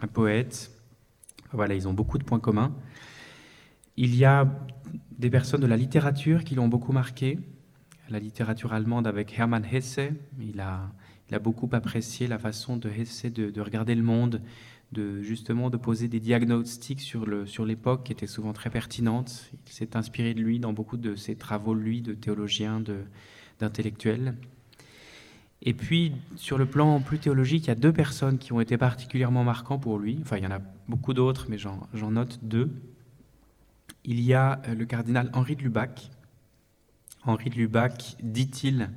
[0.00, 0.70] un poète.
[1.52, 2.74] Voilà, ils ont beaucoup de points communs.
[3.96, 4.46] Il y a
[5.18, 7.38] des personnes de la littérature qui l'ont beaucoup marqué.
[8.10, 10.00] La littérature allemande avec Hermann Hesse,
[10.38, 10.92] il a,
[11.28, 14.40] il a beaucoup apprécié la façon de Hesse de, de regarder le monde,
[14.92, 19.50] de justement de poser des diagnostics sur le sur l'époque qui étaient souvent très pertinentes.
[19.66, 22.98] Il s'est inspiré de lui dans beaucoup de ses travaux, lui, de théologien, de
[23.58, 24.34] d'intellectuel.
[25.62, 28.76] Et puis, sur le plan plus théologique, il y a deux personnes qui ont été
[28.76, 30.18] particulièrement marquantes pour lui.
[30.20, 32.70] Enfin, il y en a beaucoup d'autres, mais j'en note deux.
[34.04, 36.10] Il y a le cardinal Henri de Lubac.
[37.24, 38.90] Henri de Lubac, dit-il,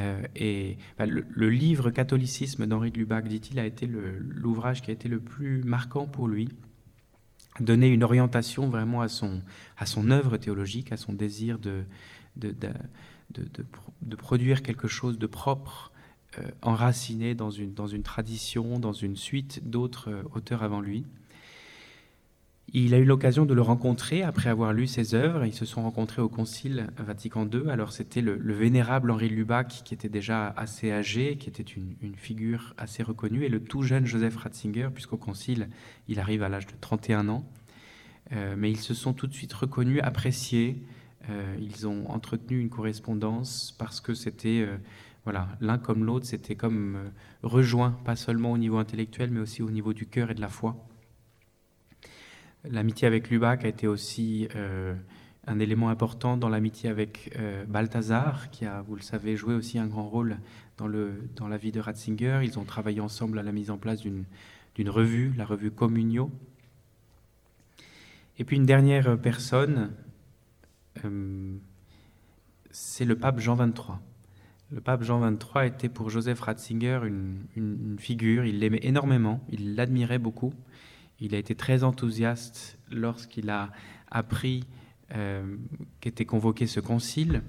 [0.00, 5.08] euh, et le, livre Catholicisme d'Henri de Lubac, dit-il, a été l'ouvrage qui a été
[5.08, 6.48] le plus marquant pour lui,
[7.60, 9.42] donner une orientation vraiment à son,
[9.76, 11.84] à son œuvre théologique, à son désir de,
[12.36, 12.54] de,
[13.30, 13.44] de,
[14.02, 15.92] de produire quelque chose de propre,
[16.38, 21.04] euh, enraciné dans une, dans une tradition, dans une suite d'autres euh, auteurs avant lui.
[22.68, 25.44] Il a eu l'occasion de le rencontrer après avoir lu ses œuvres.
[25.44, 27.68] Ils se sont rencontrés au Concile Vatican II.
[27.68, 32.74] Alors c'était le, vénérable Henri Lubac qui était déjà assez âgé, qui était une, figure
[32.78, 35.68] assez reconnue, et le tout jeune Joseph Ratzinger, puisqu'au Concile
[36.08, 37.44] il arrive à l'âge de 31 ans.
[38.32, 40.82] Euh, mais ils se sont tout de suite reconnus, appréciés.
[41.28, 44.76] Euh, ils ont entretenu une correspondance parce que c'était euh,
[45.24, 46.96] voilà l'un comme l'autre, c'était comme
[47.42, 50.48] rejoint, pas seulement au niveau intellectuel, mais aussi au niveau du cœur et de la
[50.48, 50.88] foi.
[52.64, 54.94] L'amitié avec Lubac a été aussi euh,
[55.48, 59.80] un élément important dans l'amitié avec euh, Balthazar, qui a, vous le savez, joué aussi
[59.80, 60.38] un grand rôle
[60.76, 62.40] dans, la vie de Ratzinger.
[62.44, 66.30] Ils ont travaillé ensemble à la mise en place d'une revue, la revue Communio.
[68.38, 69.90] Et puis une dernière personne,
[71.04, 71.56] euh,
[72.70, 73.96] c'est le pape Jean XXIII.
[74.70, 77.00] Le pape Jean XXIII était pour Joseph Ratzinger
[77.56, 80.54] une figure, il l'aimait énormément, il l'admirait beaucoup.
[81.24, 83.70] Il a été très enthousiaste lorsqu'il a
[84.10, 84.64] appris
[85.14, 85.56] euh,
[86.00, 87.42] qu'était convoqué ce concile.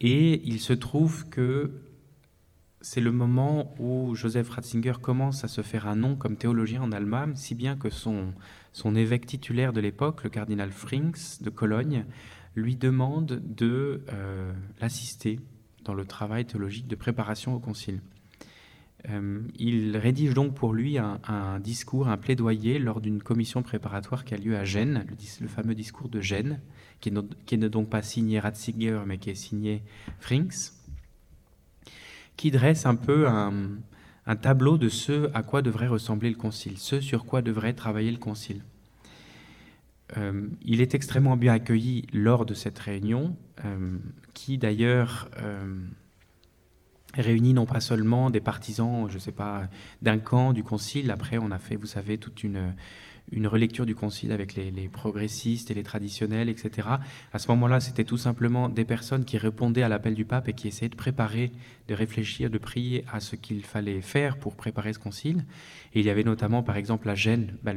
[0.00, 1.80] Et il se trouve que
[2.82, 6.92] c'est le moment où Joseph Ratzinger commence à se faire un nom comme théologien en
[6.92, 8.34] Allemagne, si bien que son,
[8.94, 12.04] évêque titulaire de l'époque, le cardinal Frings de Cologne,
[12.54, 15.40] lui demande de euh, l'assister
[15.84, 18.02] dans le travail théologique de préparation au concile.
[19.10, 24.34] Euh, il rédige donc pour lui un, discours, un plaidoyer lors d'une commission préparatoire qui
[24.34, 25.04] a lieu à Gênes,
[25.40, 26.60] le, fameux discours de Gênes,
[27.00, 27.10] qui
[27.58, 29.82] n'est donc pas signé Ratzinger, mais qui est signé
[30.20, 30.70] Frings,
[32.36, 37.00] qui dresse un peu un, tableau de ce à quoi devrait ressembler le concile, ce
[37.00, 38.62] sur quoi devrait travailler le concile.
[40.16, 43.98] Euh, il est extrêmement bien accueilli lors de cette réunion, euh,
[44.32, 45.28] qui d'ailleurs
[47.16, 49.68] réunis non pas seulement des partisans, je ne sais pas,
[50.02, 51.10] d'un camp du concile.
[51.10, 52.74] Après, on a fait, vous savez, toute une,
[53.32, 56.88] une relecture du concile avec les, progressistes et les traditionnels, etc.
[57.32, 60.52] À ce moment-là, c'était tout simplement des personnes qui répondaient à l'appel du pape et
[60.52, 61.50] qui essayaient de préparer,
[61.88, 65.44] de réfléchir, de prier à ce qu'il fallait faire pour préparer ce concile.
[65.94, 67.72] Et il y avait notamment, par exemple, à Gênes, bah,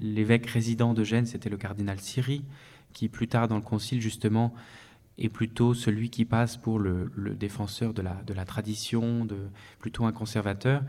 [0.00, 2.44] l'évêque résident de Gênes, c'était le cardinal Siri,
[2.92, 4.54] qui plus tard dans le concile, justement,
[5.18, 9.36] est plutôt celui qui passe pour le, défenseur de la, tradition, de,
[9.78, 10.82] plutôt un conservateur.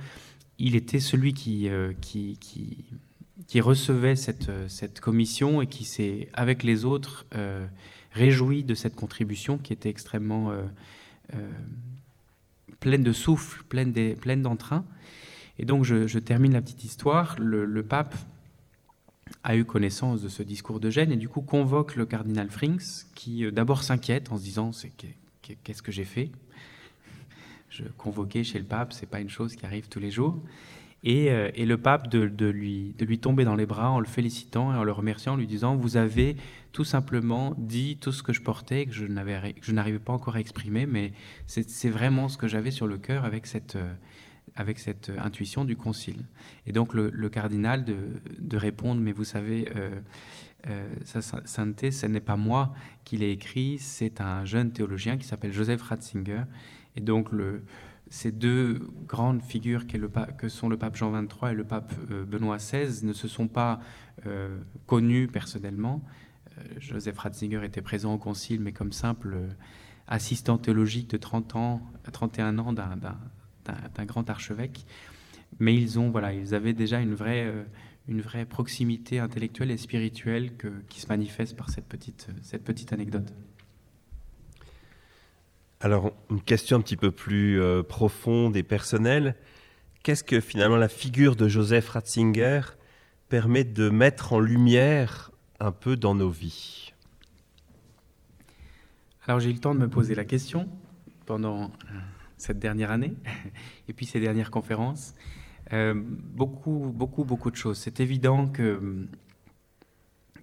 [0.57, 1.93] Il était celui qui, euh,
[3.55, 7.65] recevait cette, cette commission et qui s'est, avec les autres, euh,
[8.11, 11.49] réjoui de cette contribution qui était extrêmement euh,
[12.79, 14.85] pleine de souffle, pleine, d'entrain.
[15.57, 17.35] Et donc, je, termine la petite histoire.
[17.39, 18.15] Le pape
[19.43, 23.05] a eu connaissance de ce discours de Gênes et du coup convoque le cardinal Frings,
[23.15, 24.71] qui euh, d'abord s'inquiète en se disant
[25.63, 26.31] qu'est-ce que j'ai fait?
[27.69, 30.39] Je convoquais chez le pape, c'est pas une chose qui arrive tous les jours.
[31.03, 34.73] Et, euh, le pape de, lui, de lui tomber dans les bras en le félicitant
[34.73, 36.35] et en le remerciant, en lui disant Vous avez
[36.73, 39.05] tout simplement dit tout ce que je portais, que je
[39.71, 41.13] n'arrivais pas encore à exprimer, mais
[41.47, 43.93] c'est vraiment ce que j'avais sur le cœur avec cette, euh,
[44.59, 46.25] avec cette intuition du concile.
[46.67, 50.01] Et donc le, cardinal de, répondre, mais vous savez, euh,
[50.67, 52.73] euh, sa sainteté, ce n'est pas moi
[53.05, 56.43] qui l'ai écrit, c'est un jeune théologien qui s'appelle Joseph Ratzinger.
[56.97, 57.29] Et donc
[58.09, 61.93] ces deux grandes figures que sont le pape Jean XXIII et le pape
[62.27, 63.79] Benoît XVI ne se sont pas
[64.87, 66.03] connus personnellement.
[66.79, 69.37] Joseph Ratzinger était présent au concile, mais comme simple
[70.09, 72.99] assistant théologique de 30 ans, 31 ans d'un
[74.05, 74.85] grand archevêque.
[75.59, 77.51] Mais ils, ont, voilà, ils avaient déjà une vraie
[78.09, 80.51] une vraie proximité intellectuelle et spirituelle
[80.89, 83.31] qui se manifeste par cette petite, cette petite anecdote.
[85.79, 89.35] Alors, une question un petit peu plus euh, profonde et personnelle.
[90.03, 92.61] Qu'est-ce que finalement la figure de Joseph Ratzinger
[93.29, 96.93] permet de mettre en lumière un peu dans nos vies?
[99.25, 100.67] Alors, j'ai eu le temps de me poser la question
[101.27, 101.99] pendant euh,
[102.39, 103.13] cette dernière année
[103.87, 105.13] et puis ces dernières conférences.
[105.71, 107.77] Euh, beaucoup, beaucoup, beaucoup de choses.
[107.77, 109.07] C'est évident que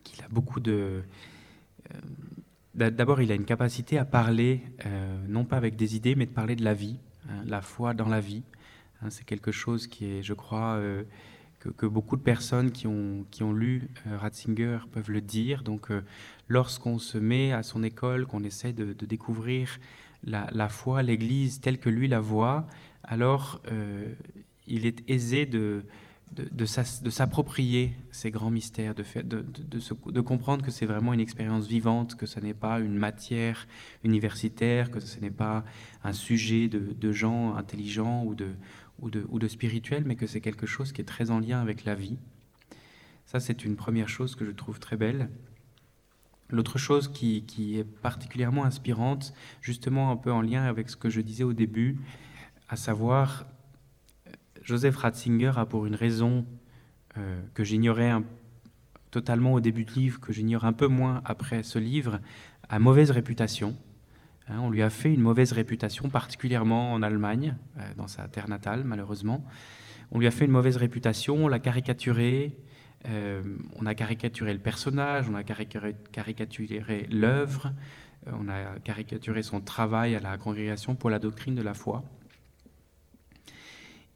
[0.05, 1.03] qu'il a beaucoup de.
[1.93, 6.27] Euh, d'abord, il a une capacité à parler, euh, non pas avec des idées, mais
[6.27, 8.45] de parler de la vie, hein, la foi dans la vie.
[9.03, 10.81] Hein, c'est quelque chose qui est, je crois,
[11.59, 15.65] que, beaucoup de personnes qui ont, qui ont lu Ratzinger peuvent le dire.
[15.65, 15.89] Donc,
[16.49, 19.81] lorsqu'on se met à son école, qu'on essaie de, découvrir
[20.25, 22.67] la, foi, l'Église telle que lui la voit,
[23.05, 23.63] alors
[24.67, 25.85] il est aisé de,
[26.67, 32.41] s'approprier ces grands mystères, de, de, comprendre que c'est vraiment une expérience vivante, que ce
[32.41, 33.67] n'est pas une matière
[34.05, 35.65] universitaire, que ce n'est pas
[36.03, 38.35] un sujet de, gens intelligents ou
[39.11, 42.19] de spirituels, mais que c'est quelque chose qui est très en lien avec la vie.
[43.27, 45.29] Ça, c'est une première chose que je trouve très belle.
[46.49, 47.45] L'autre chose qui,
[47.77, 51.99] est particulièrement inspirante, justement un peu en lien avec ce que je disais au début,
[52.69, 53.47] à savoir
[54.63, 56.47] Joseph Ratzinger a pour une raison
[57.17, 58.13] euh, que j'ignorais
[59.11, 62.21] totalement au début du livre, que j'ignore un peu moins après ce livre,
[62.69, 63.77] a mauvaise réputation.
[64.49, 68.49] Hein, on lui a fait une mauvaise réputation, particulièrement en Allemagne, euh, dans sa terre
[68.49, 69.45] natale, malheureusement.
[70.13, 72.57] On lui a fait une mauvaise réputation, on l'a caricaturé,
[73.09, 73.43] euh,
[73.77, 77.73] on a caricaturé le personnage, on a caricaturé l'œuvre,
[78.27, 82.03] on a caricaturé son travail à la congrégation pour la doctrine de la foi.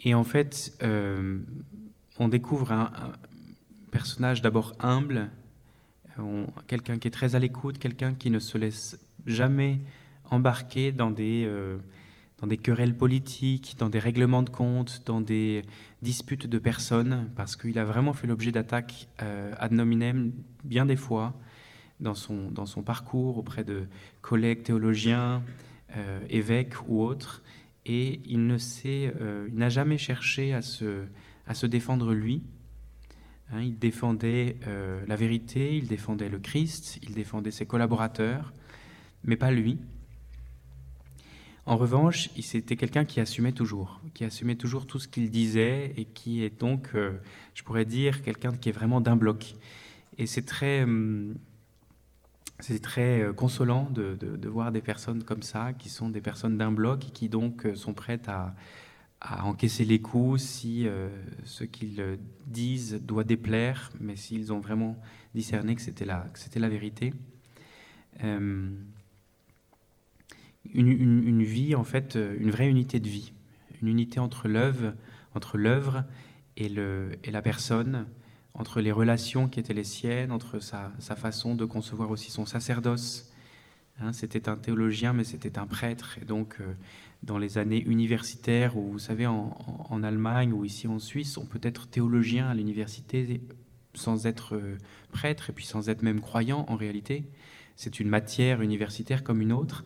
[0.03, 1.39] Et en fait, euh,
[2.19, 2.91] on découvre un,
[3.91, 5.29] personnage d'abord humble,
[6.67, 9.81] quelqu'un qui est très à l'écoute, quelqu'un qui ne se laisse jamais
[10.31, 11.79] embarquer dans des, euh,
[12.41, 15.63] dans des querelles politiques, dans des règlements de compte, dans des
[16.03, 20.33] disputes de personnes, parce qu'il a vraiment fait l'objet d'attaques euh, ad nominem
[20.65, 21.35] bien des fois
[22.01, 23.87] dans son, dans son parcours auprès de
[24.23, 25.43] collègues théologiens,
[26.29, 27.43] évêques ou autres
[27.87, 31.05] et il ne euh, n'a jamais cherché à se,
[31.47, 32.43] à se défendre lui.
[33.53, 38.53] Hein, il défendait euh, la vérité, il défendait le Christ, il défendait ses collaborateurs,
[39.25, 39.79] mais pas lui.
[41.71, 46.05] En revanche, c'était quelqu'un qui assumait toujours, qui assumait toujours tout ce qu'il disait et
[46.05, 47.13] qui est donc, euh,
[47.55, 49.55] je pourrais dire, quelqu'un qui est vraiment d'un bloc.
[50.19, 51.37] Et c'est très, hum,
[52.59, 56.73] c'est très euh, consolant de, voir des personnes comme ça, qui sont des personnes d'un
[56.73, 58.57] bloc et qui donc euh, sont prêtes à,
[59.45, 60.87] encaisser les coups si
[61.45, 64.97] ce qu'ils disent doit déplaire, mais s'ils ont vraiment
[65.35, 67.13] discerné que c'était la, la vérité.
[70.73, 73.33] Une, vie, en fait, une vraie unité de vie,
[73.83, 74.95] une unité entre l'œuvre,
[75.35, 76.05] entre l'œuvre
[76.57, 78.07] et, et la personne,
[78.55, 83.31] entre les relations qui étaient les siennes, entre sa, façon de concevoir aussi son sacerdoce.
[84.01, 86.19] Hein, c'était un théologien, mais c'était un prêtre.
[86.21, 86.75] Et donc, euh,
[87.23, 91.61] dans les années universitaires, où vous savez, en, Allemagne ou ici en Suisse, on peut
[91.63, 93.41] être théologien à l'université
[93.95, 94.79] sans être euh,
[95.13, 97.25] prêtre et puis sans être même croyant en réalité.
[97.77, 99.85] C'est une matière universitaire comme une autre.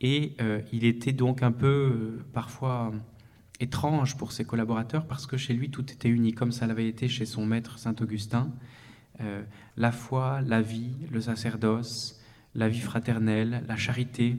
[0.00, 2.92] Et euh, il était donc un peu, parfois,
[3.60, 7.08] étrange pour ses collaborateurs parce que chez lui tout était uni, comme ça l'avait été
[7.08, 8.52] chez son maître Saint Augustin.
[9.20, 9.42] Euh,
[9.76, 12.20] la foi, la vie, le sacerdoce,
[12.54, 14.36] la vie fraternelle, la charité.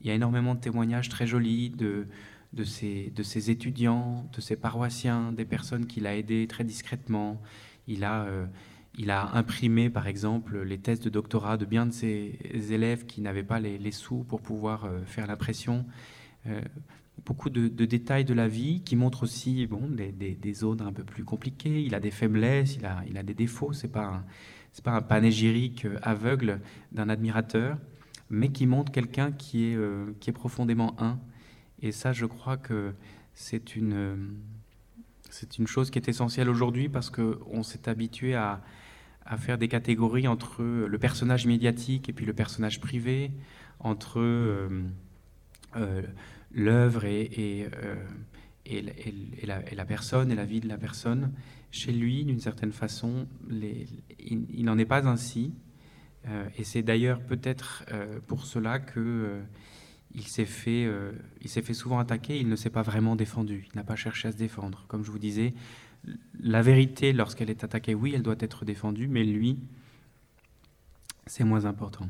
[0.00, 2.06] Il y a énormément de témoignages très jolis de,
[2.52, 7.40] de, ses, de ses étudiants, de ses paroissiens, des personnes qu'il a aidées très discrètement.
[7.86, 8.46] Il a, euh,
[8.98, 12.38] il a imprimé, par exemple, les thèses de doctorat de bien de ses
[12.70, 15.86] élèves qui n'avaient pas les, sous pour pouvoir euh, faire l'impression
[17.24, 21.24] beaucoup de, détails de la vie qui montrent aussi bon, des, zones un peu plus
[21.24, 21.82] compliquées.
[21.82, 23.72] Il a des faiblesses, il a, il a des défauts.
[23.72, 24.24] C'est pas
[24.84, 26.60] pas un panégyrique aveugle
[26.92, 27.76] d'un admirateur,
[28.30, 31.18] mais qui montre quelqu'un qui est euh, qui est profondément un.
[31.82, 32.94] Et ça, je crois que
[33.34, 34.36] c'est une
[35.28, 38.62] c'est une chose qui est essentielle aujourd'hui parce que on s'est habitué à,
[39.24, 43.30] à faire des catégories entre le personnage médiatique et puis le personnage privé,
[43.78, 44.68] entre euh,
[45.76, 46.02] euh,
[46.52, 47.68] l'œuvre et,
[48.66, 51.32] la, personne et la vie de la personne.
[51.70, 55.54] Chez lui, d'une certaine façon, il, n'en est pas ainsi.
[56.58, 57.84] et c'est d'ailleurs peut-être
[58.26, 59.40] pour cela que
[60.12, 60.90] il s'est fait,
[61.46, 62.38] fait souvent attaquer.
[62.38, 63.68] Il ne s'est pas vraiment défendu.
[63.72, 64.84] Il n'a pas cherché à se défendre.
[64.88, 65.54] Comme je vous disais,
[66.40, 69.58] la vérité, lorsqu'elle est attaquée, oui, elle doit être défendue, mais lui,
[71.26, 72.08] c'est moins important.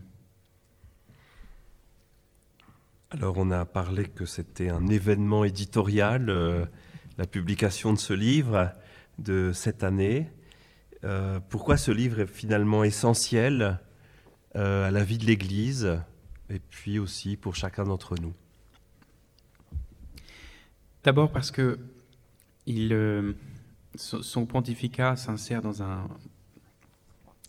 [3.11, 6.65] Alors on a parlé que c'était un événement éditorial, euh,
[7.19, 8.73] la publication de ce livre
[9.19, 10.31] de cette année.
[11.03, 13.81] Euh, pourquoi ce livre est finalement essentiel
[14.55, 16.01] euh, à la vie de l'Église
[16.51, 18.33] et puis aussi pour chacun d'entre nous?
[21.03, 21.81] D'abord parce que
[22.67, 22.93] il,
[23.95, 26.09] son pontificat s'insère dans, un,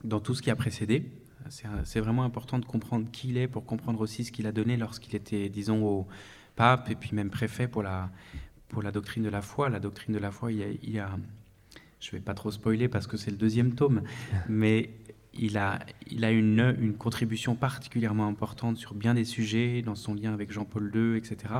[0.03, 1.11] dans tout ce qui a précédé.
[1.83, 4.77] C'est vraiment important de comprendre qui il est pour comprendre aussi ce qu'il a donné
[4.77, 6.07] lorsqu'il était, disons, au
[6.55, 8.09] pape et puis même préfet pour la,
[8.69, 9.69] pour la doctrine de la foi.
[9.69, 11.09] La doctrine de la foi, il y a,
[11.99, 14.03] je ne vais pas trop spoiler parce que c'est le deuxième tome,
[14.49, 14.91] mais
[15.33, 15.79] il a,
[16.09, 20.51] il a une, une, contribution particulièrement importante sur bien des sujets, dans son lien avec
[20.51, 21.53] Jean-Paul II, etc.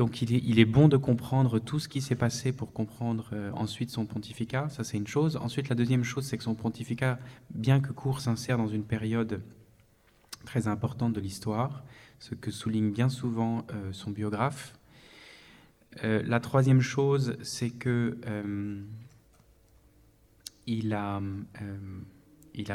[0.00, 3.90] Donc il est, bon de comprendre tout ce qui s'est passé pour comprendre euh, ensuite
[3.90, 5.36] son pontificat, ça c'est une chose.
[5.36, 7.18] Ensuite la deuxième chose c'est que son pontificat,
[7.50, 9.42] bien que court, s'insère dans une période
[10.46, 11.84] très importante de l'histoire,
[12.18, 14.72] ce que souligne bien souvent euh, son biographe.
[16.02, 18.16] Euh, la troisième chose c'est que
[20.66, 21.20] il, a,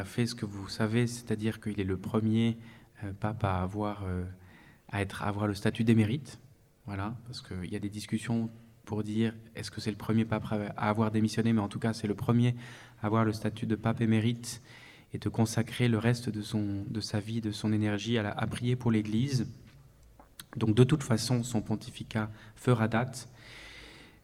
[0.04, 2.56] fait ce que vous savez, c'est-à-dire qu'il est le premier
[3.18, 4.04] pape à avoir
[4.92, 6.38] le statut d'émérite.
[6.86, 8.48] Voilà, parce qu'il y a des discussions
[8.84, 11.92] pour dire est-ce que c'est le premier pape à avoir démissionné, mais en tout cas
[11.92, 12.54] c'est le premier
[13.02, 14.62] à avoir le statut de pape émérite
[15.12, 18.76] et de consacrer le reste de, son, de sa vie, de son énergie à, prier
[18.76, 19.48] pour l'Église.
[20.56, 23.28] Donc de toute façon, son pontificat fera date.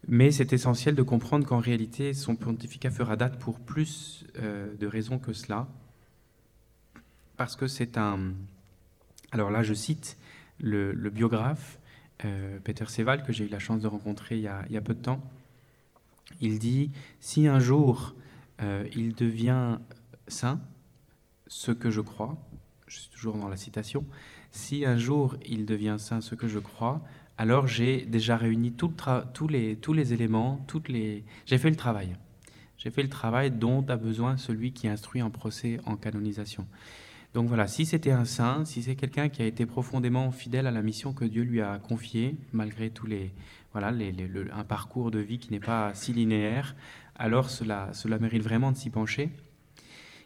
[0.08, 4.86] Mais c'est essentiel de comprendre qu'en réalité, son pontificat fera date pour plus euh, de
[4.86, 5.68] raisons que cela.
[7.36, 8.32] Parce que c'est un...
[9.30, 10.16] Alors là, je cite
[10.58, 11.78] le biographe.
[12.24, 15.00] Euh, Peter Seval, que j'ai eu la chance de rencontrer il y, a, peu de
[15.00, 15.20] temps,
[16.40, 16.90] il dit,
[17.20, 18.14] si un jour
[18.62, 19.78] euh, il devient
[20.28, 20.60] saint,
[21.48, 22.36] ce que je crois,
[22.86, 24.04] je suis toujours dans la citation,
[24.52, 27.02] si un jour il devient saint, ce que je crois,
[27.38, 30.64] alors j'ai déjà réuni tous, les, éléments,
[31.46, 32.14] j'ai fait le travail.
[32.78, 36.66] J'ai fait le travail dont a besoin celui qui instruit un procès en canonisation.
[37.34, 40.70] Donc voilà, si c'était un saint, si c'est quelqu'un qui a été profondément fidèle à
[40.70, 43.32] la mission que Dieu lui a confiée, malgré tous les
[43.72, 43.90] voilà
[44.52, 46.76] un parcours de vie qui n'est pas si linéaire,
[47.16, 49.30] alors cela, cela mérite vraiment de s'y pencher.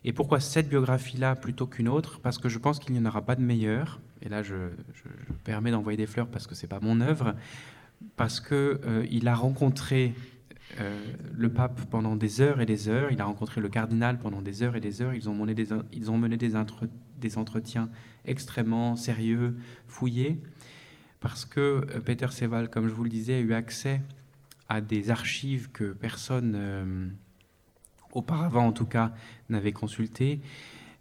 [0.04, 2.20] Et pourquoi cette biographie-là plutôt qu'une autre?
[2.20, 4.00] Parce que je pense qu'il n'y en aura pas de meilleure.
[4.22, 4.54] Et là, je,
[4.94, 7.34] je, permets d'envoyer des fleurs parce que c'est pas mon œuvre,
[8.16, 10.14] parce que euh, il a rencontré
[10.80, 14.42] euh, le pape pendant des heures et des heures, il a rencontré le cardinal pendant
[14.42, 16.52] des heures et des heures, ils ont mené des, ils ont mené des,
[17.18, 17.88] des entretiens
[18.24, 19.56] extrêmement sérieux,
[19.86, 20.40] fouillés,
[21.20, 24.02] parce que euh, Peter Seval, comme je vous le disais, a eu accès
[24.68, 27.08] à des archives que personne, euh,
[28.12, 29.12] auparavant en tout cas,
[29.48, 30.40] n'avait consultées.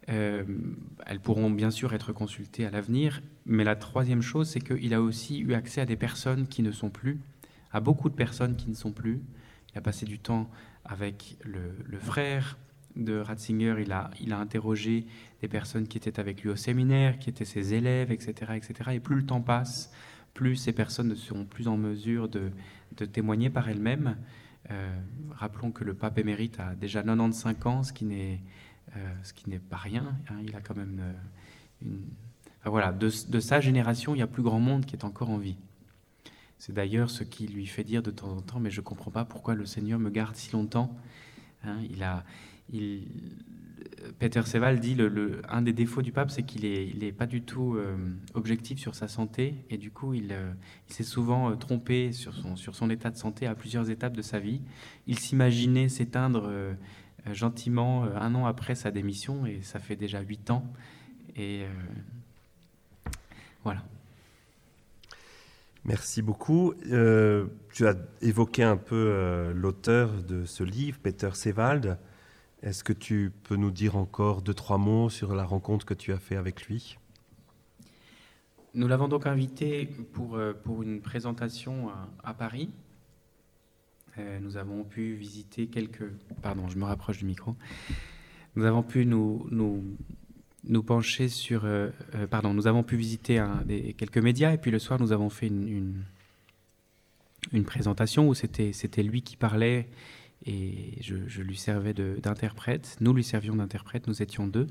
[0.06, 5.02] elles pourront bien sûr être consultées à l'avenir, mais la troisième chose, c'est qu'il a
[5.02, 7.18] aussi eu accès à des personnes qui ne sont plus,
[7.72, 9.20] à beaucoup de personnes qui ne sont plus,
[9.76, 10.48] il a passé du temps
[10.86, 12.56] avec le, frère
[12.96, 15.04] de Ratzinger, il a, interrogé
[15.42, 18.52] des personnes qui étaient avec lui au séminaire, qui étaient ses élèves, etc.
[18.54, 18.92] etc.
[18.94, 19.92] Et plus le temps passe,
[20.32, 22.52] plus ces personnes ne seront plus en mesure de,
[23.12, 24.16] témoigner par elles-mêmes.
[24.70, 24.98] Euh,
[25.32, 28.40] rappelons que le pape émérite a déjà 95 ans, ce qui n'est
[28.96, 30.16] euh, pas rien.
[30.30, 30.36] Hein.
[30.42, 31.12] il a quand même euh,
[31.82, 32.00] une...
[32.64, 35.36] voilà, de, de, sa génération, il y a plus grand monde qui est encore en
[35.36, 35.58] vie.
[36.58, 39.10] C'est d'ailleurs ce qui lui fait dire de temps en temps, mais je ne comprends
[39.10, 40.96] pas pourquoi le Seigneur me garde si longtemps.
[41.64, 41.80] Hein,
[44.18, 47.42] Peter Seval dit le, un des défauts du pape, c'est qu'il n'est est pas du
[47.42, 47.96] tout euh,
[48.34, 50.52] objectif sur sa santé, et du coup, il, euh,
[50.88, 54.22] s'est souvent euh, trompé sur son, sur son état de santé à plusieurs étapes de
[54.22, 54.62] sa vie.
[55.06, 56.50] Il s'imaginait s'éteindre
[57.32, 60.64] gentiment un an après sa démission, et ça fait déjà huit ans.
[61.36, 61.64] Et
[63.62, 63.82] voilà.
[65.86, 66.74] Merci beaucoup.
[66.90, 71.96] Euh, tu as évoqué un peu euh, l'auteur de ce livre, Peter Sewald.
[72.60, 76.12] Est-ce que tu peux nous dire encore deux, trois mots sur la rencontre que tu
[76.12, 76.98] as fait avec lui?
[78.74, 81.90] Nous l'avons donc invité pour, euh, pour une présentation
[82.24, 82.68] à, Paris.
[84.40, 86.10] nous avons pu visiter quelques...
[86.42, 87.54] Pardon, je me rapproche du micro.
[88.56, 89.84] Nous avons pu nous, nous,
[90.66, 91.66] nous pencher sur...
[92.30, 93.42] pardon, nous avons pu visiter
[93.96, 96.02] quelques médias et puis le soir, nous avons fait une,
[97.52, 99.88] une, présentation où c'était lui qui parlait
[100.44, 102.96] et je, lui servais d'interprète.
[103.00, 104.66] Nous lui servions d'interprète, nous étions deux.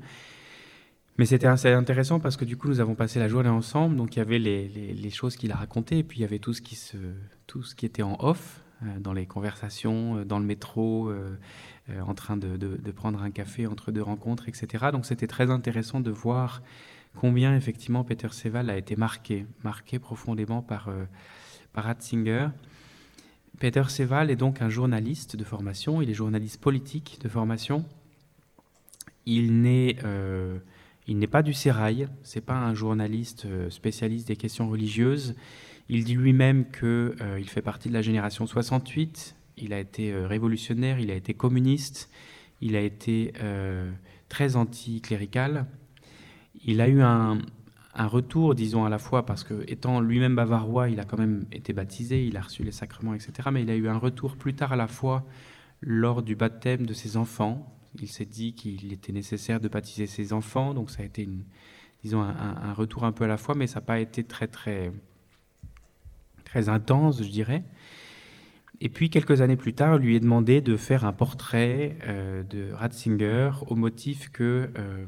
[1.18, 3.96] Mais c'était assez intéressant parce que du coup, nous avons passé la journée ensemble.
[3.96, 6.38] Donc, il y avait les, les, choses qu'il a racontées, et puis il y avait
[6.38, 6.96] tout ce qui, se,
[7.46, 8.65] tout ce qui était en off, euh,
[8.98, 11.36] dans les conversations, euh, dans le métro, euh,
[12.04, 14.86] en train de, prendre un café entre deux rencontres, etc.
[14.92, 16.62] Donc, c'était très intéressant de voir
[17.14, 20.90] combien, effectivement, Peter Seval a été marqué, marqué profondément par,
[21.72, 22.48] par Ratzinger.
[23.58, 27.84] Peter Seval est donc un journaliste de formation, il est journaliste politique de formation.
[29.24, 29.96] Il n'est
[31.14, 35.34] n'est pas du sérail, c'est pas un journaliste euh, spécialiste des questions religieuses.
[35.88, 39.36] Il dit lui-même qu'il euh, fait partie de la génération 68.
[39.58, 42.10] Il a été euh, révolutionnaire, il a été communiste,
[42.60, 43.32] il a été
[44.28, 45.66] très anticlérical.
[46.64, 47.38] Il a eu un,
[47.94, 51.44] un, retour, disons à la fois, parce que étant lui-même bavarois, il a quand même
[51.52, 53.50] été baptisé, il a reçu les sacrements, etc.
[53.52, 55.26] Mais il a eu un retour plus tard à la fois
[55.80, 60.32] lors du baptême de ses enfants, il s'est dit qu'il était nécessaire de baptiser ses
[60.32, 61.28] enfants, donc ça a été,
[62.02, 64.92] disons, un, retour un peu à la fois, mais ça n'a pas été très, très,
[66.56, 67.64] très intense, je dirais.
[68.80, 72.72] Et puis, quelques années plus tard, lui est demandé de faire un portrait euh, de
[72.72, 75.06] Ratzinger au motif que euh,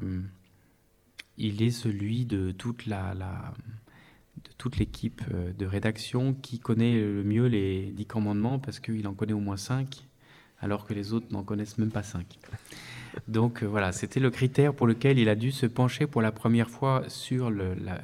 [1.39, 7.25] il est celui de toute la, de toute l'équipe euh, de rédaction qui connaît le
[7.25, 10.07] mieux les dix commandements parce qu'il en connaît au moins cinq
[10.61, 12.39] alors que les autres n'en connaissent même pas cinq.
[13.29, 16.69] Donc voilà, c'était le critère pour lequel il a dû se pencher pour la première
[16.69, 18.01] fois sur la,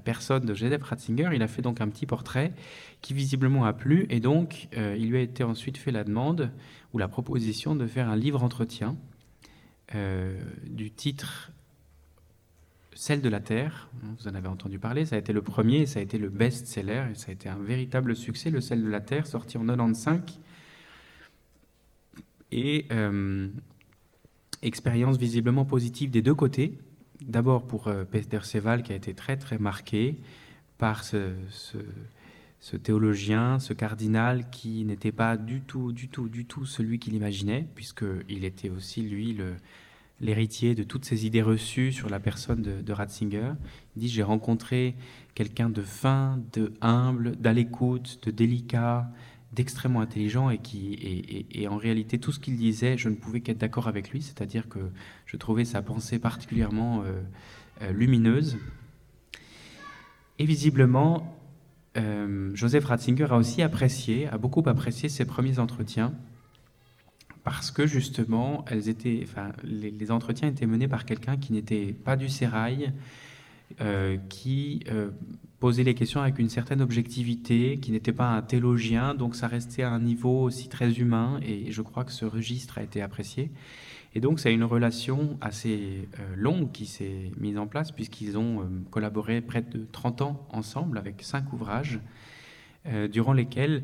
[0.00, 1.30] personne de Joseph Ratzinger.
[1.34, 2.52] Il a fait donc un petit portrait
[3.00, 6.50] qui visiblement a plu et donc euh, il lui a été ensuite fait la demande
[6.92, 8.96] ou la proposition de faire un livre entretien
[9.94, 11.52] euh, du titre
[12.94, 13.88] Celle de la Terre.
[14.18, 17.04] Vous en avez entendu parler, ça a été le premier, ça a été le best-seller
[17.12, 20.40] et ça a été un véritable succès, le Celle de la Terre, sorti en 95
[22.52, 23.48] et euh,
[24.62, 26.78] expérience visiblement positive des deux côtés.
[27.22, 30.16] D'abord pour euh, Peter Seval qui a été très très marqué
[30.78, 31.32] par ce,
[32.60, 37.14] ce, théologien, ce cardinal qui n'était pas du tout, du tout, du tout celui qu'il
[37.14, 39.38] imaginait, puisqu'il était aussi lui
[40.20, 43.52] l'héritier de toutes ces idées reçues sur la personne de, de Ratzinger.
[43.96, 44.96] Il dit J'ai rencontré
[45.34, 49.10] quelqu'un de fin, de humble, d'à l'écoute, de délicat,
[49.52, 53.58] d'extrêmement intelligent et qui et, en réalité tout ce qu'il disait, je ne pouvais qu'être
[53.58, 54.78] d'accord avec lui, c'est-à-dire que
[55.24, 57.22] je trouvais sa pensée particulièrement euh,
[57.82, 58.58] euh, lumineuse.
[60.38, 61.38] Et visiblement,
[61.96, 66.12] euh, Joseph Ratzinger a aussi apprécié, a beaucoup apprécié ses premiers entretiens
[67.42, 72.16] parce que justement, elles étaient, enfin, les, entretiens étaient menés par quelqu'un qui n'était pas
[72.16, 72.92] du sérail,
[74.28, 74.82] qui
[75.66, 79.82] poser les questions avec une certaine objectivité, qui n'était pas un théologien, donc ça restait
[79.82, 83.50] à un niveau aussi très humain, et je crois que ce registre a été apprécié.
[84.14, 88.60] Et donc c'est une relation assez euh, longue qui s'est mise en place, puisqu'ils ont
[88.60, 91.98] euh, collaboré près de 30 ans ensemble, avec cinq ouvrages,
[92.86, 93.82] euh, durant lesquels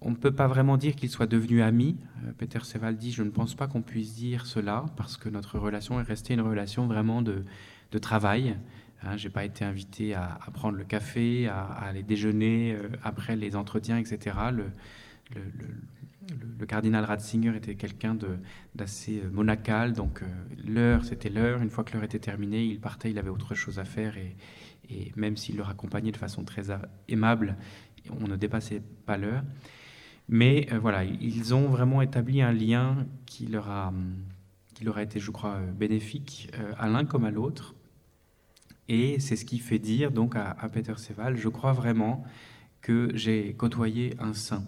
[0.00, 1.98] on ne peut pas vraiment dire qu'ils soient devenus amis.
[2.38, 6.00] Peter Seval dit, je ne pense pas qu'on puisse dire cela, parce que notre relation
[6.00, 7.44] est restée une relation vraiment de,
[7.92, 8.56] de travail,
[9.02, 13.36] Hein, je n'ai pas été invité à, prendre le café, à, aller déjeuner euh, après
[13.36, 14.36] les entretiens, etc.
[14.52, 14.64] Le,
[16.66, 18.16] cardinal Ratzinger était quelqu'un
[18.74, 20.26] d'assez euh, monacal, donc euh,
[20.66, 21.62] l'heure, c'était l'heure.
[21.62, 24.18] Une fois que l'heure était terminée, il partait, il avait autre chose à faire.
[24.18, 24.36] Et,
[24.90, 26.66] et même s'il le raccompagnait de façon très
[27.08, 27.56] aimable,
[28.20, 29.44] on ne dépassait pas l'heure.
[30.28, 33.94] Mais voilà, ils ont vraiment établi un lien qui leur a,
[34.74, 37.74] qui leur a été, je crois, bénéfique à l'un comme à l'autre.
[38.88, 42.24] Et c'est ce qui fait dire donc à, Peter Seval, je crois vraiment
[42.80, 44.64] que j'ai côtoyé un saint.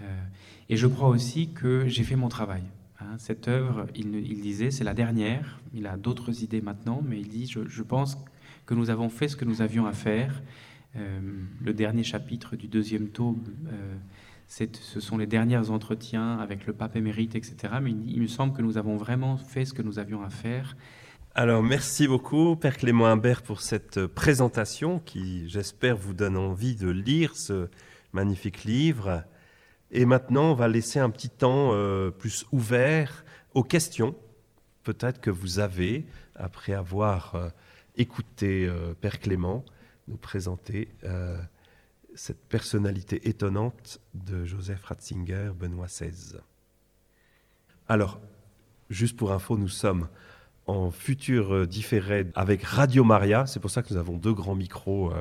[0.00, 0.20] Euh,
[0.68, 2.62] et je crois aussi que j'ai fait mon travail.
[3.00, 3.16] Hein.
[3.18, 5.60] cette œuvre, il, disait, c'est la dernière.
[5.72, 8.18] Il a d'autres idées maintenant, mais il dit, je, pense
[8.66, 10.42] que nous avons fait ce que nous avions à faire.
[10.96, 11.20] Euh,
[11.62, 13.96] le dernier chapitre du deuxième tome, euh,
[14.48, 17.74] ce sont les derniers entretiens avec le pape émérite, etc.
[17.80, 20.76] Mais il me semble que nous avons vraiment fait ce que nous avions à faire.
[21.40, 26.88] Alors, merci beaucoup, Père Clément Imbert, pour cette présentation qui, j'espère, vous donne envie de
[26.88, 27.68] lire ce
[28.12, 29.22] magnifique livre.
[29.92, 33.24] Et maintenant, on va laisser un petit temps euh, plus ouvert
[33.54, 34.16] aux questions,
[34.82, 37.50] peut-être que vous avez, après avoir euh,
[37.94, 39.64] écouté euh, Père Clément
[40.08, 40.88] nous présenter
[42.16, 46.38] cette personnalité étonnante de Joseph Ratzinger, Benoît XVI.
[47.86, 48.18] Alors,
[48.90, 50.08] juste pour info, nous sommes
[50.68, 53.46] en futur différé avec Radio Maria.
[53.46, 55.12] C'est pour ça que nous avons deux grands micros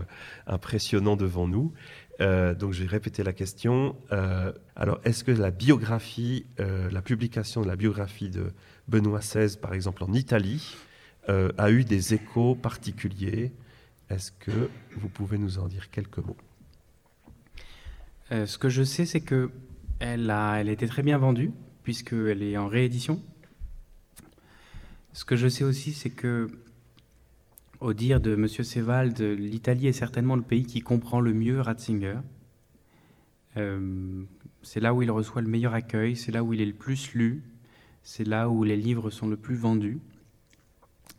[0.45, 1.73] impressionnants devant nous.
[2.19, 3.95] donc j'ai répété la question.
[4.75, 8.51] alors est-ce que la biographie, la publication de la biographie de
[8.87, 10.75] Benoît XVI, par exemple en Italie,
[11.27, 13.53] a eu des échos particuliers?
[14.09, 16.37] Est-ce que vous pouvez nous en dire quelques mots?
[18.31, 19.49] Ce que je sais, c'est que
[19.99, 21.51] elle a, elle était très bien vendue
[21.83, 23.21] puisqu'elle est en réédition.
[25.17, 26.47] Ce que je sais aussi, c'est que,
[27.79, 28.47] au dire de M.
[28.47, 32.19] Sevald, l'Italie est certainement le pays qui comprend le mieux Ratzinger.
[33.57, 34.23] Euh,
[34.61, 37.15] c'est là où il reçoit le meilleur accueil, c'est là où il est le plus
[37.15, 37.41] lu,
[38.03, 39.97] c'est là où les livres sont le plus vendus.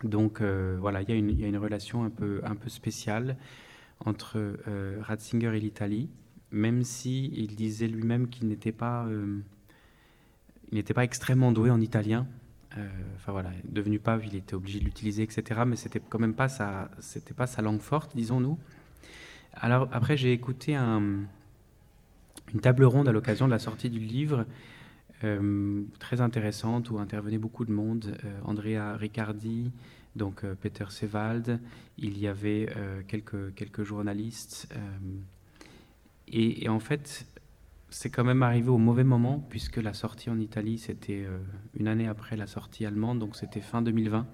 [0.05, 3.37] Donc euh, voilà, il y, a une relation un peu, spéciale
[4.05, 4.39] entre
[4.69, 6.09] euh, Ratzinger et l'Italie,
[6.53, 9.09] même si il disait lui-même qu'il n'était pas
[10.71, 12.29] n'était pas extrêmement doué en italien.
[12.79, 15.63] Euh, enfin voilà, devenu pave, il était obligé de l'utiliser, etc.
[15.67, 18.59] Mais c'était quand même pas sa, c'était pas sa langue forte, disons-nous.
[19.55, 21.25] Alors après, j'ai écouté un,
[22.55, 24.47] une table ronde à l'occasion de la sortie du livre,
[25.25, 28.17] euh, très intéressante où intervenait beaucoup de monde.
[28.25, 29.73] Euh, Andrea Riccardi,
[30.15, 31.61] donc Peter Sevald,
[31.97, 32.69] il y avait
[33.07, 34.69] quelques quelques journalistes.
[36.27, 37.27] Et, en fait,
[37.91, 41.39] c'est quand même arrivé au mauvais moment, puisque la sortie en Italie, c'était euh,
[41.75, 44.27] une année après la sortie allemande, donc c'était fin 2020.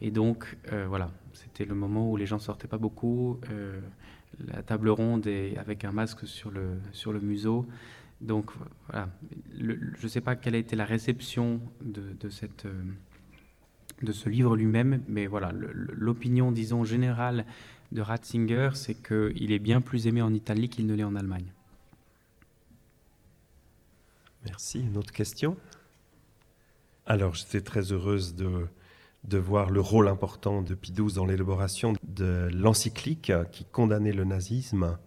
[0.00, 3.80] Et donc, euh, voilà, c'était le moment où les gens sortaient pas beaucoup, euh,
[4.46, 7.66] la table ronde et avec un masque sur le, sur le museau.
[8.20, 8.52] Donc,
[8.88, 9.08] voilà,
[9.58, 12.16] je ne sais pas quelle a été la réception de,
[14.02, 17.44] de ce livre lui-même, mais voilà, l'opinion, disons, générale
[17.92, 21.52] de Ratzinger, c'est qu'il est bien plus aimé en Italie qu'il ne l'est en Allemagne.
[24.46, 24.80] Merci.
[24.80, 25.56] Une autre question?
[27.06, 28.66] Alors, j'étais très heureuse de,
[29.24, 34.24] de voir le rôle important de Pie XII dans l'élaboration de l'encyclique qui condamnait le
[34.24, 34.98] nazisme,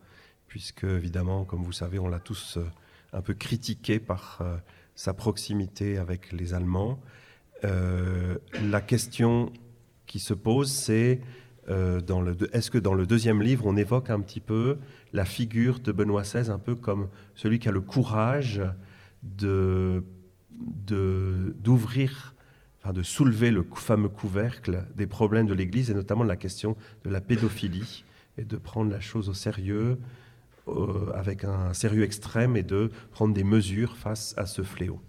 [0.47, 2.65] puisque, évidemment, comme vous savez, on l'a tous euh,
[3.13, 4.57] un peu critiqué par euh,
[4.95, 6.99] sa proximité avec les Allemands.
[7.63, 9.51] Euh, la question
[10.05, 11.21] qui se pose, c'est
[12.51, 14.79] est-ce que dans le deuxième livre, on évoque un petit peu
[15.13, 18.59] la figure de Benoît XVI, un peu comme celui qui a le courage
[19.24, 20.03] de,
[21.61, 22.36] d'ouvrir,
[22.82, 27.09] enfin de soulever le fameux couvercle des problèmes de l'Église et notamment la question de
[27.09, 28.03] la pédophilie
[28.38, 29.97] et de prendre la chose au sérieux,
[30.67, 35.01] euh, avec un sérieux extrême et de prendre des mesures face à ce fléau.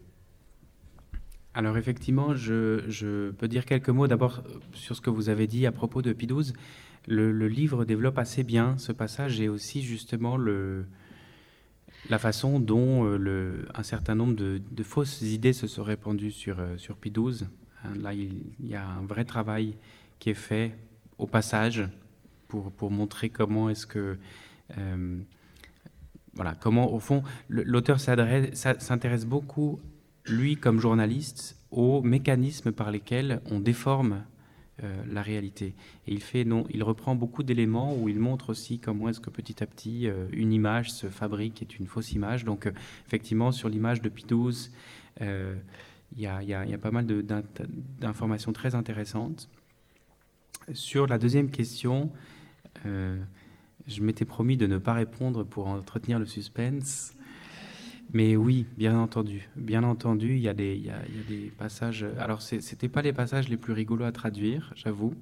[1.53, 4.43] Alors effectivement, je, peux dire quelques mots d'abord
[4.73, 6.29] sur ce que vous avez dit à propos de Pie
[7.09, 10.87] Le, le, livre développe assez bien ce passage et aussi justement le,
[12.09, 16.77] la façon dont euh, un certain nombre de, fausses idées se sont répandues sur, euh,
[16.79, 17.49] sur Pi 12.
[17.85, 19.77] Hein, là, il, y a un vrai travail
[20.19, 20.77] qui est fait
[21.19, 21.87] au passage
[22.49, 24.19] pour, pour montrer comment est-ce que...
[24.79, 25.19] Euh,
[26.35, 29.81] voilà, comment, au fond, l'auteur s'intéresse beaucoup,
[30.27, 34.23] lui, comme journaliste, aux mécanismes par lesquels on déforme
[34.83, 35.75] euh, la réalité.
[36.07, 39.29] Et il, fait, non, il reprend beaucoup d'éléments où il montre aussi comment est-ce que
[39.29, 42.45] petit à petit euh, une image se fabrique est une fausse image.
[42.45, 42.73] Donc euh,
[43.07, 44.25] effectivement, sur l'image de Pi
[46.17, 47.07] il y, a, pas mal
[48.01, 49.49] d'informations très intéressantes.
[50.73, 52.11] Sur la deuxième question,
[52.85, 57.15] je m'étais promis de ne pas répondre pour entretenir le suspense.
[58.13, 59.49] Mais oui, bien entendu.
[59.57, 60.91] Bien entendu, il y a des,
[61.57, 62.05] passages.
[62.19, 65.15] Alors, ce n'étaient pas les passages les plus rigolos à traduire, j'avoue.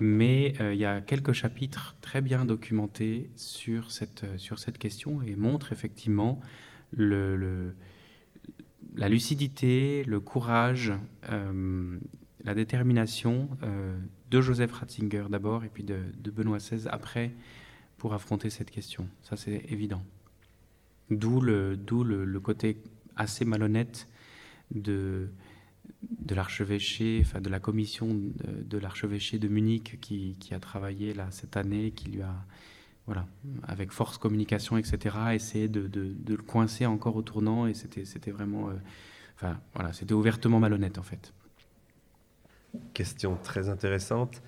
[0.00, 4.24] Mais euh, il y a quelques chapitres très bien documentés sur cette,
[4.78, 6.40] question et montrent effectivement
[6.96, 7.74] la
[9.08, 10.92] lucidité, le courage,
[11.30, 11.98] euh,
[12.44, 13.96] la détermination euh,
[14.30, 17.32] de Joseph Ratzinger d'abord et puis de Benoît XVI après
[17.98, 19.06] pour affronter cette question.
[19.22, 20.02] Ça, c'est évident.
[21.10, 22.78] D'où le, le, côté
[23.16, 24.08] assez malhonnête
[24.70, 25.28] de,
[26.28, 31.90] l'archevêché, enfin de la commission de, l'archevêché de Munich qui, a travaillé là cette année,
[31.90, 32.34] qui lui a,
[33.06, 33.26] voilà,
[33.64, 35.90] avec force communication, etc., essayé de,
[36.28, 38.74] le coincer encore au tournant et c'était vraiment, euh,
[39.34, 41.32] enfin voilà, c'était ouvertement malhonnête en fait.
[42.94, 44.40] Question très intéressante.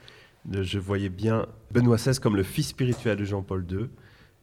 [0.49, 3.89] Je voyais bien Benoît XVI comme le fils spirituel de Jean-Paul II.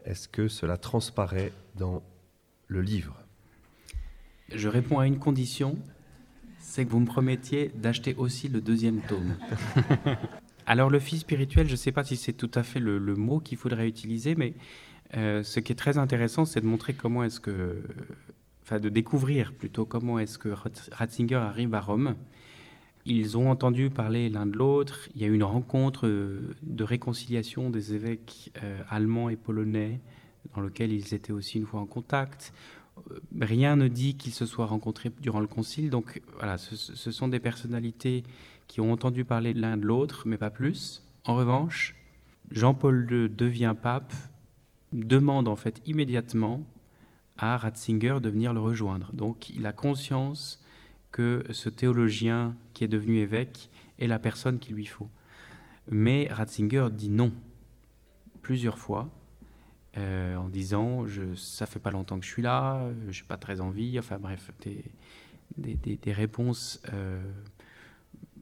[0.06, 2.02] Est-ce que cela transparaît dans
[2.70, 3.18] le livre
[4.54, 5.78] Je réponds à une condition,
[6.60, 9.36] c'est que vous me promettiez d'acheter aussi le deuxième tome.
[10.66, 13.40] Alors le fils spirituel, je ne sais pas si c'est tout à fait le, mot
[13.40, 14.54] qu'il faudrait utiliser, mais
[15.18, 17.82] euh, ce qui est très intéressant, c'est de montrer comment est-ce que,
[18.62, 20.50] enfin de découvrir plutôt comment est-ce que
[20.92, 22.16] Ratzinger arrive à Rome.
[23.06, 25.10] Ils ont entendu parler l'un de l'autre.
[25.16, 30.00] Il y a eu une rencontre euh, de réconciliation des évêques euh, allemands et polonais,
[30.56, 32.54] dans lequel ils étaient aussi une fois en contact.
[33.12, 35.90] Euh, rien ne dit qu'ils se soient rencontrés durant le concile.
[35.90, 38.24] Donc voilà, ce, sont des personnalités
[38.68, 41.04] qui ont entendu parler l'un de l'autre, mais pas plus.
[41.26, 41.96] En revanche,
[42.52, 44.14] Jean-Paul II devient pape,
[44.94, 46.64] demande en fait immédiatement
[47.38, 49.12] à Ratzinger de venir le rejoindre.
[49.14, 50.62] Donc il a conscience
[51.12, 55.10] que ce théologien qui est devenu évêque est la personne qu'il lui faut.
[55.90, 57.32] Mais Ratzinger dit non
[58.42, 59.10] plusieurs fois
[59.98, 63.38] euh, en disant je, ça fait pas longtemps que je suis là, je n'ai pas
[63.38, 64.52] très envie, enfin bref,
[65.58, 66.82] des, des, réponses.
[66.94, 67.22] Euh,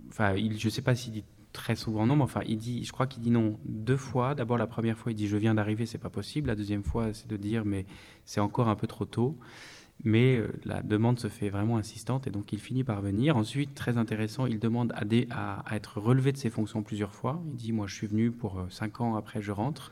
[0.09, 1.23] enfin, je sais pas s'il dit
[1.53, 4.35] très souvent non, mais enfin, il dit, je crois qu'il dit non deux fois.
[4.35, 6.47] D'abord, la première fois, il dit je viens d'arriver, c'est pas possible.
[6.47, 7.85] La deuxième fois, c'est de dire mais
[8.25, 9.37] c'est encore un peu trop tôt.
[10.03, 13.35] Mais euh, la demande se fait vraiment insistante et donc il finit par venir.
[13.35, 17.41] Ensuite, très intéressant, il demande à, à, être relevé de ses fonctions plusieurs fois.
[17.47, 19.91] Il dit Moi, je suis venu pour euh, cinq ans après, je rentre.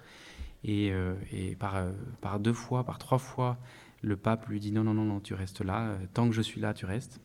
[0.67, 3.57] Et, euh, et par, deux fois, par trois fois,
[4.01, 5.95] le pape lui dit Non, non, non, non, tu restes là.
[6.13, 7.21] Tant que je suis là, tu restes.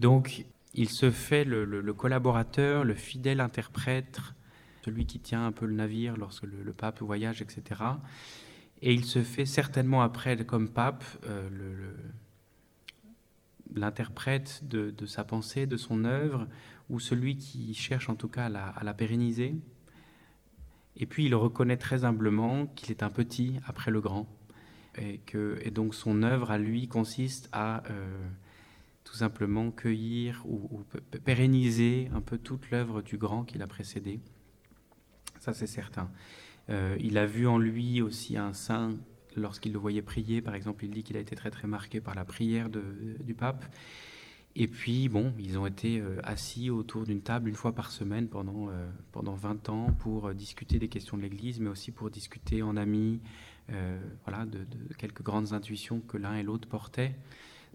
[0.00, 0.44] Donc,
[0.74, 4.20] il se fait le, collaborateur, le fidèle interprète,
[4.84, 7.80] celui qui tient un peu le navire lorsque le, pape voyage, etc.
[8.80, 11.48] Et il se fait certainement après, comme pape, euh,
[13.74, 16.46] l'interprète de, sa pensée, de son œuvre,
[16.90, 19.54] ou celui qui cherche en tout cas à la, pérenniser.
[20.96, 24.28] Et puis il reconnaît très humblement qu'il est un petit après le grand,
[24.98, 28.28] et, que, donc son œuvre à lui consiste à euh,
[29.04, 30.82] tout simplement cueillir ou
[31.24, 34.20] pérenniser un peu toute l'œuvre du grand qui l'a précédé.
[35.40, 36.10] Ça c'est certain.
[36.70, 38.94] Euh, il a vu en lui aussi un saint
[39.36, 40.42] lorsqu'il le voyait prier.
[40.42, 43.64] Par exemple, il dit qu'il a été très très marqué par la prière du pape.
[44.54, 48.28] Et puis, bon, ils ont été euh, assis autour d'une table une fois par semaine
[48.28, 52.62] pendant, euh, pendant 20 ans pour discuter des questions de l'Église, mais aussi pour discuter
[52.62, 53.20] en amis,
[54.26, 54.66] voilà, de,
[54.98, 57.14] quelques grandes intuitions que l'un et l'autre portaient.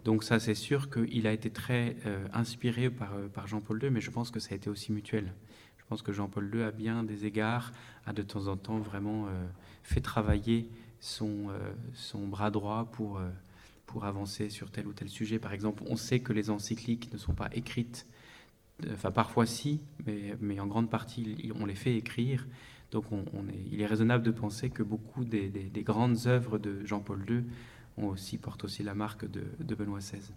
[0.05, 1.95] Donc ça, c'est sûr qu'il a été très
[2.33, 5.33] inspiré par, par Jean-Paul II, mais je pense que ça a été aussi mutuel.
[5.87, 7.71] Je pense que Jean-Paul II, a bien des égards,
[8.05, 9.47] a de temps en temps vraiment euh,
[9.83, 10.69] fait travailler
[10.99, 13.29] son, euh, son bras droit pour, euh,
[13.87, 15.39] pour avancer sur tel ou tel sujet.
[15.39, 18.05] Par exemple, on sait que les encycliques ne sont pas écrites,
[18.91, 22.45] enfin parfois si, mais, en grande partie on les fait écrire.
[22.91, 23.05] Donc
[23.71, 27.43] il est raisonnable de penser que beaucoup des, des, grandes œuvres de Jean-Paul II
[28.37, 30.31] portent aussi la marque de Benoît XVI.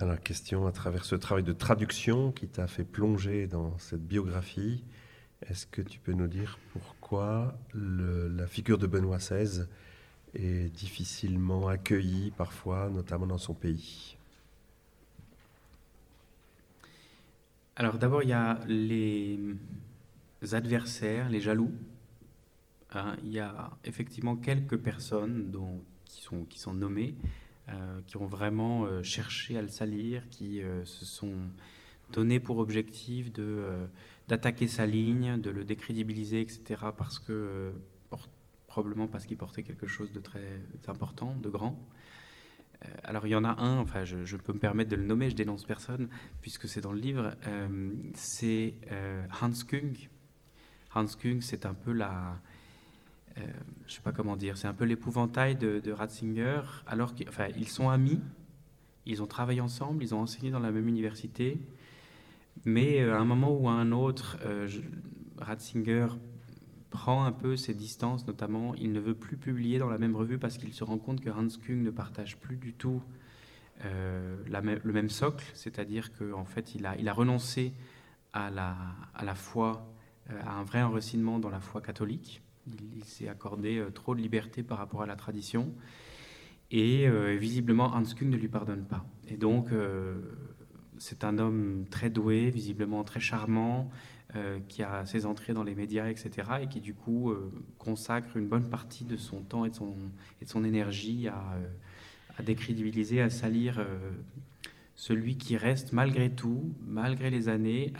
[0.00, 4.84] Alors, question à travers ce travail de traduction qui t'a fait plonger dans cette biographie,
[5.42, 9.66] est-ce que tu peux nous dire pourquoi la figure de Benoît XVI
[10.34, 14.16] est difficilement accueillie parfois, notamment dans son pays
[17.80, 19.38] Alors d'abord, il y a les
[20.50, 21.70] adversaires, les jaloux.
[22.90, 27.14] Hein, il y a effectivement quelques personnes dont, qui, sont, qui sont nommées,
[27.68, 31.36] euh, qui ont vraiment euh, cherché à le salir, qui euh, se sont
[32.12, 33.62] donnés pour objectif de,
[34.26, 37.72] d'attaquer sa ligne, de le décrédibiliser, etc., parce que,
[38.78, 41.76] probablement parce qu'il portait quelque chose de très important, de grand.
[43.02, 45.34] Alors il y en a un, enfin je, peux me permettre de le nommer, je
[45.34, 46.08] dénonce personne
[46.40, 47.34] puisque c'est dans le livre,
[48.14, 48.74] c'est
[49.42, 50.08] Hans Kung.
[50.94, 52.40] Hans Kung, c'est un peu la,
[53.38, 53.46] euh,
[53.86, 58.20] je sais pas comment dire, c'est un peu l'épouvantail de, Ratzinger, alors qu'ils sont amis,
[59.06, 61.60] ils ont travaillé ensemble, ils ont enseigné dans la même université,
[62.64, 64.68] mais euh, à un moment ou à un autre, euh,
[65.38, 66.08] Ratzinger
[66.90, 70.38] prend un peu ses distances, notamment il ne veut plus publier dans la même revue
[70.38, 73.02] parce qu'il se rend compte que Hans Kung ne partage plus du tout
[73.84, 77.74] la le même socle, c'est-à-dire qu'en en fait il a, il a renoncé
[78.32, 78.76] à la,
[79.14, 79.94] à la foi,
[80.28, 82.42] à un vrai enracinement dans la foi catholique.
[82.94, 85.72] Il, s'est accordé euh, trop de liberté par rapport à la tradition.
[86.70, 89.06] Et euh, visiblement, Hans Kung ne lui pardonne pas.
[89.28, 90.20] Et donc, euh,
[90.98, 93.90] c'est un homme très doué, visiblement très charmant,
[94.68, 96.48] qui a ses entrées dans les médias, etc.
[96.62, 97.32] Et qui, du coup,
[97.78, 101.42] consacre une bonne partie de son temps et de son, énergie à,
[102.36, 103.82] à décrédibiliser, à salir
[104.98, 107.92] celui qui reste, malgré tout, malgré les années,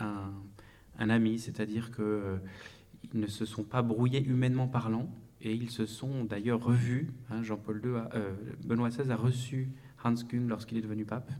[0.98, 1.38] un, ami.
[1.38, 2.38] C'est-à-dire que
[3.14, 5.08] ils ne se sont pas brouillés humainement parlant,
[5.40, 7.10] et ils se sont d'ailleurs revus.
[7.30, 9.70] Hein, Jean-Paul II, euh, Benoît XVI a reçu
[10.02, 11.30] Hans Kung lorsqu'il est devenu pape.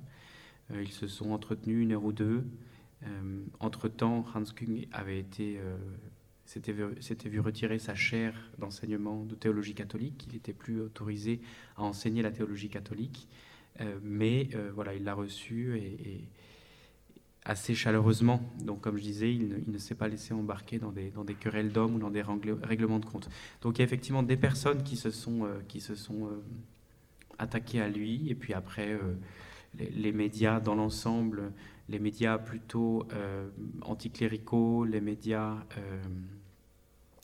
[0.71, 2.45] Euh, ils se sont entretenus une heure ou deux.
[3.05, 5.61] Euh, entre-temps, Hans Kung avait été,
[6.45, 10.25] s'était vu, retirer sa chaire d'enseignement de théologie catholique.
[10.29, 11.41] Il n'était plus autorisé
[11.77, 13.29] à enseigner la théologie catholique.
[14.03, 16.29] mais voilà, il l'a reçu et,
[17.45, 18.43] assez chaleureusement.
[18.61, 21.99] Donc, comme je disais, il ne, s'est pas laissé embarquer dans des, querelles d'hommes ou
[21.99, 23.31] dans des règlements de compte.
[23.63, 26.29] Donc, il y a effectivement des personnes qui se sont, qui se sont
[27.39, 28.99] attaquées à lui, et puis après,
[29.77, 31.53] les, médias dans l'ensemble,
[31.89, 33.49] les médias plutôt euh,
[33.83, 36.03] anticléricaux, les médias euh,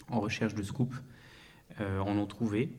[0.09, 0.95] en recherche de scoop,
[1.81, 2.71] euh, en ont trouvé,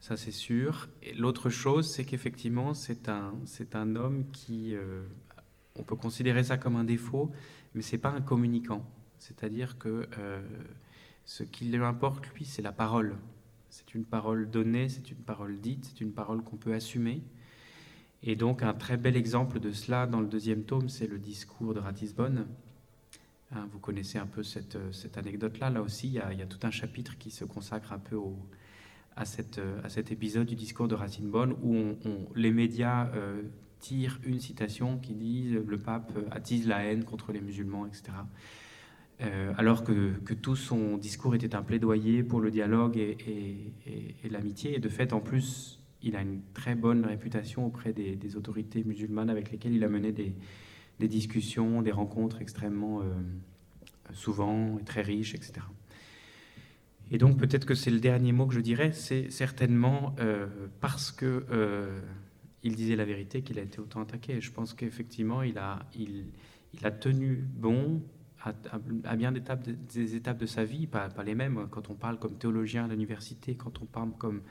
[0.00, 0.88] ça c'est sûr.
[1.16, 4.74] L'autre chose, c'est qu'effectivement, c'est un, homme qui,
[5.76, 7.32] on peut considérer ça comme un défaut,
[7.74, 8.84] mais c'est pas un communicant.
[9.18, 10.08] C'est-à-dire que
[11.24, 13.16] ce qui lui importe, lui, c'est la parole.
[13.70, 17.22] C'est une parole donnée, c'est une parole dite, c'est une parole qu'on peut assumer.
[18.22, 21.74] Et donc un très bel exemple de cela dans le deuxième tome, c'est le discours
[21.74, 22.46] de Ratisbonne.
[23.52, 25.70] Hein, vous connaissez un peu cette, cette anecdote-là.
[25.70, 28.18] Là aussi, il y, a, tout un chapitre qui se consacre un peu
[29.14, 31.94] à, cette, à cet épisode du discours de Ratisbonne où
[32.34, 33.42] les médias euh,
[33.78, 38.12] tirent une citation qui dit le pape attise la haine contre les musulmans, etc.
[39.22, 43.72] Euh, alors que, tout son discours était un plaidoyer pour le dialogue et
[44.28, 44.76] l'amitié.
[44.76, 49.28] Et de fait, en plus, il a une très bonne réputation auprès des, autorités musulmanes
[49.28, 50.34] avec lesquelles il a mené des,
[51.00, 53.04] discussions, des rencontres extrêmement euh,
[54.12, 55.66] souvent et très riches, etc.
[57.10, 60.46] Et donc peut-être que c'est le dernier mot que je dirais, c'est certainement euh,
[60.80, 62.00] parce que euh,
[62.62, 64.40] il disait la vérité qu'il a été autant attaqué.
[64.40, 65.80] Je pense qu'effectivement il a,
[67.00, 68.00] tenu bon
[68.44, 71.66] à, bien des étapes, de sa vie, pas, les mêmes.
[71.68, 74.42] Quand on parle comme théologien à l'université, quand on parle comme,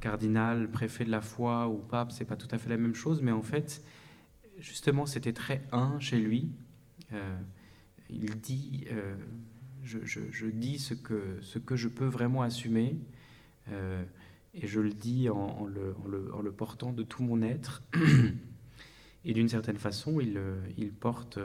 [0.00, 3.22] cardinal, préfet de la foi ou pape, c'est pas tout à fait la même chose,
[3.22, 3.82] mais en fait,
[4.58, 6.50] justement, c'était très un chez lui.
[7.12, 7.38] Euh,
[8.08, 9.14] il dit, euh,
[9.82, 12.96] je, dis ce que, ce que je peux vraiment assumer,
[14.52, 17.84] et je le dis en, le, portant de tout mon être.
[19.24, 21.38] et d'une certaine façon, il, porte,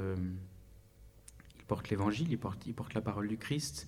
[1.59, 3.88] il porte l'évangile, il porte la parole du Christ.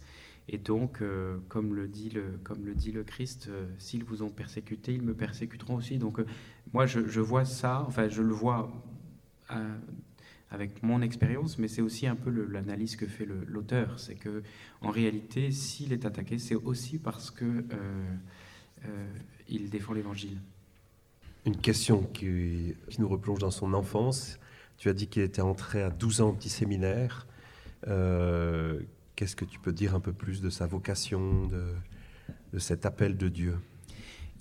[0.49, 5.13] Et donc, euh, comme, le dit le, Christ, euh, s'ils vous ont persécuté, ils me
[5.13, 5.97] persécuteront aussi.
[5.97, 6.25] Donc, euh,
[6.73, 8.71] moi, je, vois ça, enfin, je le vois
[10.49, 13.99] avec mon expérience, mais c'est aussi un peu l'analyse que fait l'auteur.
[13.99, 14.41] C'est que,
[14.81, 17.65] en réalité, s'il est attaqué, c'est aussi parce que
[19.49, 20.37] il défend l'Évangile.
[21.45, 24.39] Une question qui, qui, nous replonge dans son enfance.
[24.77, 27.27] Tu as dit qu'il était entré à 12 ans au petit séminaire.
[29.17, 33.29] Qu'est-ce que tu peux dire un peu plus de sa vocation, de, cet appel de
[33.29, 33.57] Dieu?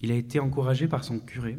[0.03, 1.57] Il a été encouragé par son curé,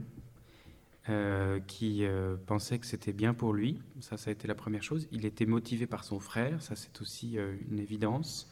[1.09, 3.81] euh, qui euh, pensait que c'était bien pour lui.
[4.01, 5.07] Ça, ça a été la première chose.
[5.11, 8.51] Il était motivé par son frère, ça c'est aussi euh, une évidence.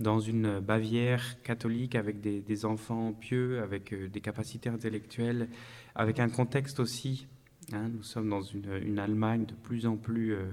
[0.00, 5.48] dans une Bavière catholique avec des enfants pieux, avec des capacités intellectuelles,
[5.94, 7.26] avec un contexte aussi
[7.72, 10.46] Hein, nous sommes dans une, Allemagne de plus en plus euh,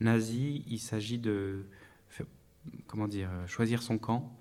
[0.00, 0.64] nazie.
[0.68, 1.66] Il s'agit de
[2.86, 4.36] comment dire, choisir son camp.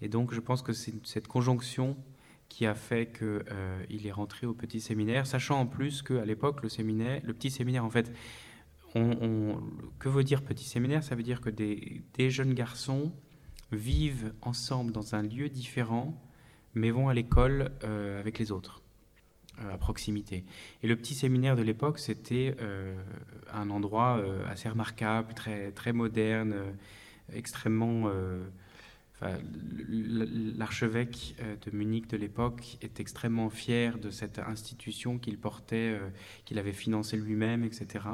[0.00, 1.96] Et donc, je pense que c'est cette conjonction
[2.48, 6.62] qui a fait qu'il euh, est rentré au petit séminaire, sachant en plus qu'à l'époque,
[6.62, 8.12] le séminaire, le petit séminaire, en fait,
[8.94, 11.02] que veut dire petit séminaire?
[11.02, 13.12] Ça veut dire que des, jeunes garçons
[13.72, 16.22] vivent ensemble dans un lieu différent,
[16.74, 18.83] mais vont à l'école euh, avec les autres.
[19.62, 20.44] Euh, à proximité.
[20.82, 22.92] Et le petit séminaire de l'époque, c'était euh,
[23.52, 26.54] un endroit euh, assez remarquable, très, très moderne,
[27.32, 28.10] extrêmement...
[30.58, 31.34] L'archevêque
[31.64, 35.98] de Munich de l'époque est extrêmement fier de cette institution qu'il portait,
[36.44, 38.04] qu'il avait financée lui-même, etc.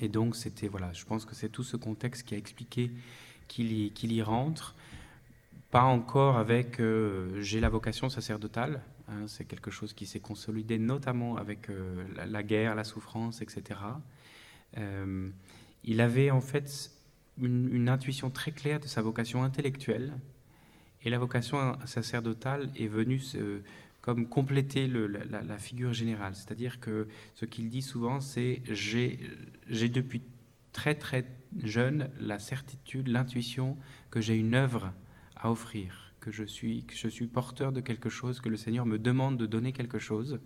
[0.00, 2.90] Et donc, c'était, voilà, je pense que c'est tout ce contexte qui a expliqué
[3.46, 4.74] qu'il y, y, rentre.
[5.70, 6.80] Pas encore avec
[7.38, 12.42] j'ai la vocation sacerdotale, Hein, c'est quelque chose qui s'est consolidé notamment avec euh, la,
[12.42, 13.78] guerre, la souffrance, etc.
[14.78, 15.30] Euh,
[15.84, 16.90] il avait en fait
[17.40, 20.12] une, intuition très claire de sa vocation intellectuelle
[21.02, 23.22] et la vocation sacerdotale est venue
[24.00, 26.34] comme compléter la, figure générale.
[26.34, 29.18] C'est-à-dire que ce qu'il dit souvent, c'est j'ai
[29.68, 30.22] depuis
[30.72, 31.26] très très
[31.62, 33.76] jeune la certitude, l'intuition
[34.10, 34.92] que j'ai une œuvre
[35.36, 38.84] à offrir que je suis, que je suis porteur de quelque chose, que le Seigneur
[38.84, 40.40] me demande de donner quelque chose.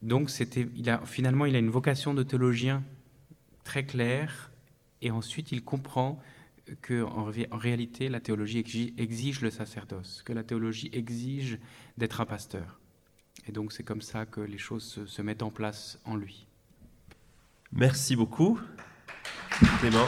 [0.00, 0.66] Donc c'était,
[1.04, 2.82] finalement, il a une vocation de théologien
[3.64, 4.50] très claire,
[5.02, 6.22] et ensuite il comprend
[6.80, 7.24] que en,
[7.58, 11.58] réalité la théologie exige, le sacerdoce, que la théologie exige
[11.98, 12.80] d'être un pasteur.
[13.46, 16.46] Et donc c'est comme ça que les choses se, se mettent en place en lui.
[17.72, 18.58] Merci beaucoup,
[19.80, 20.06] Clément.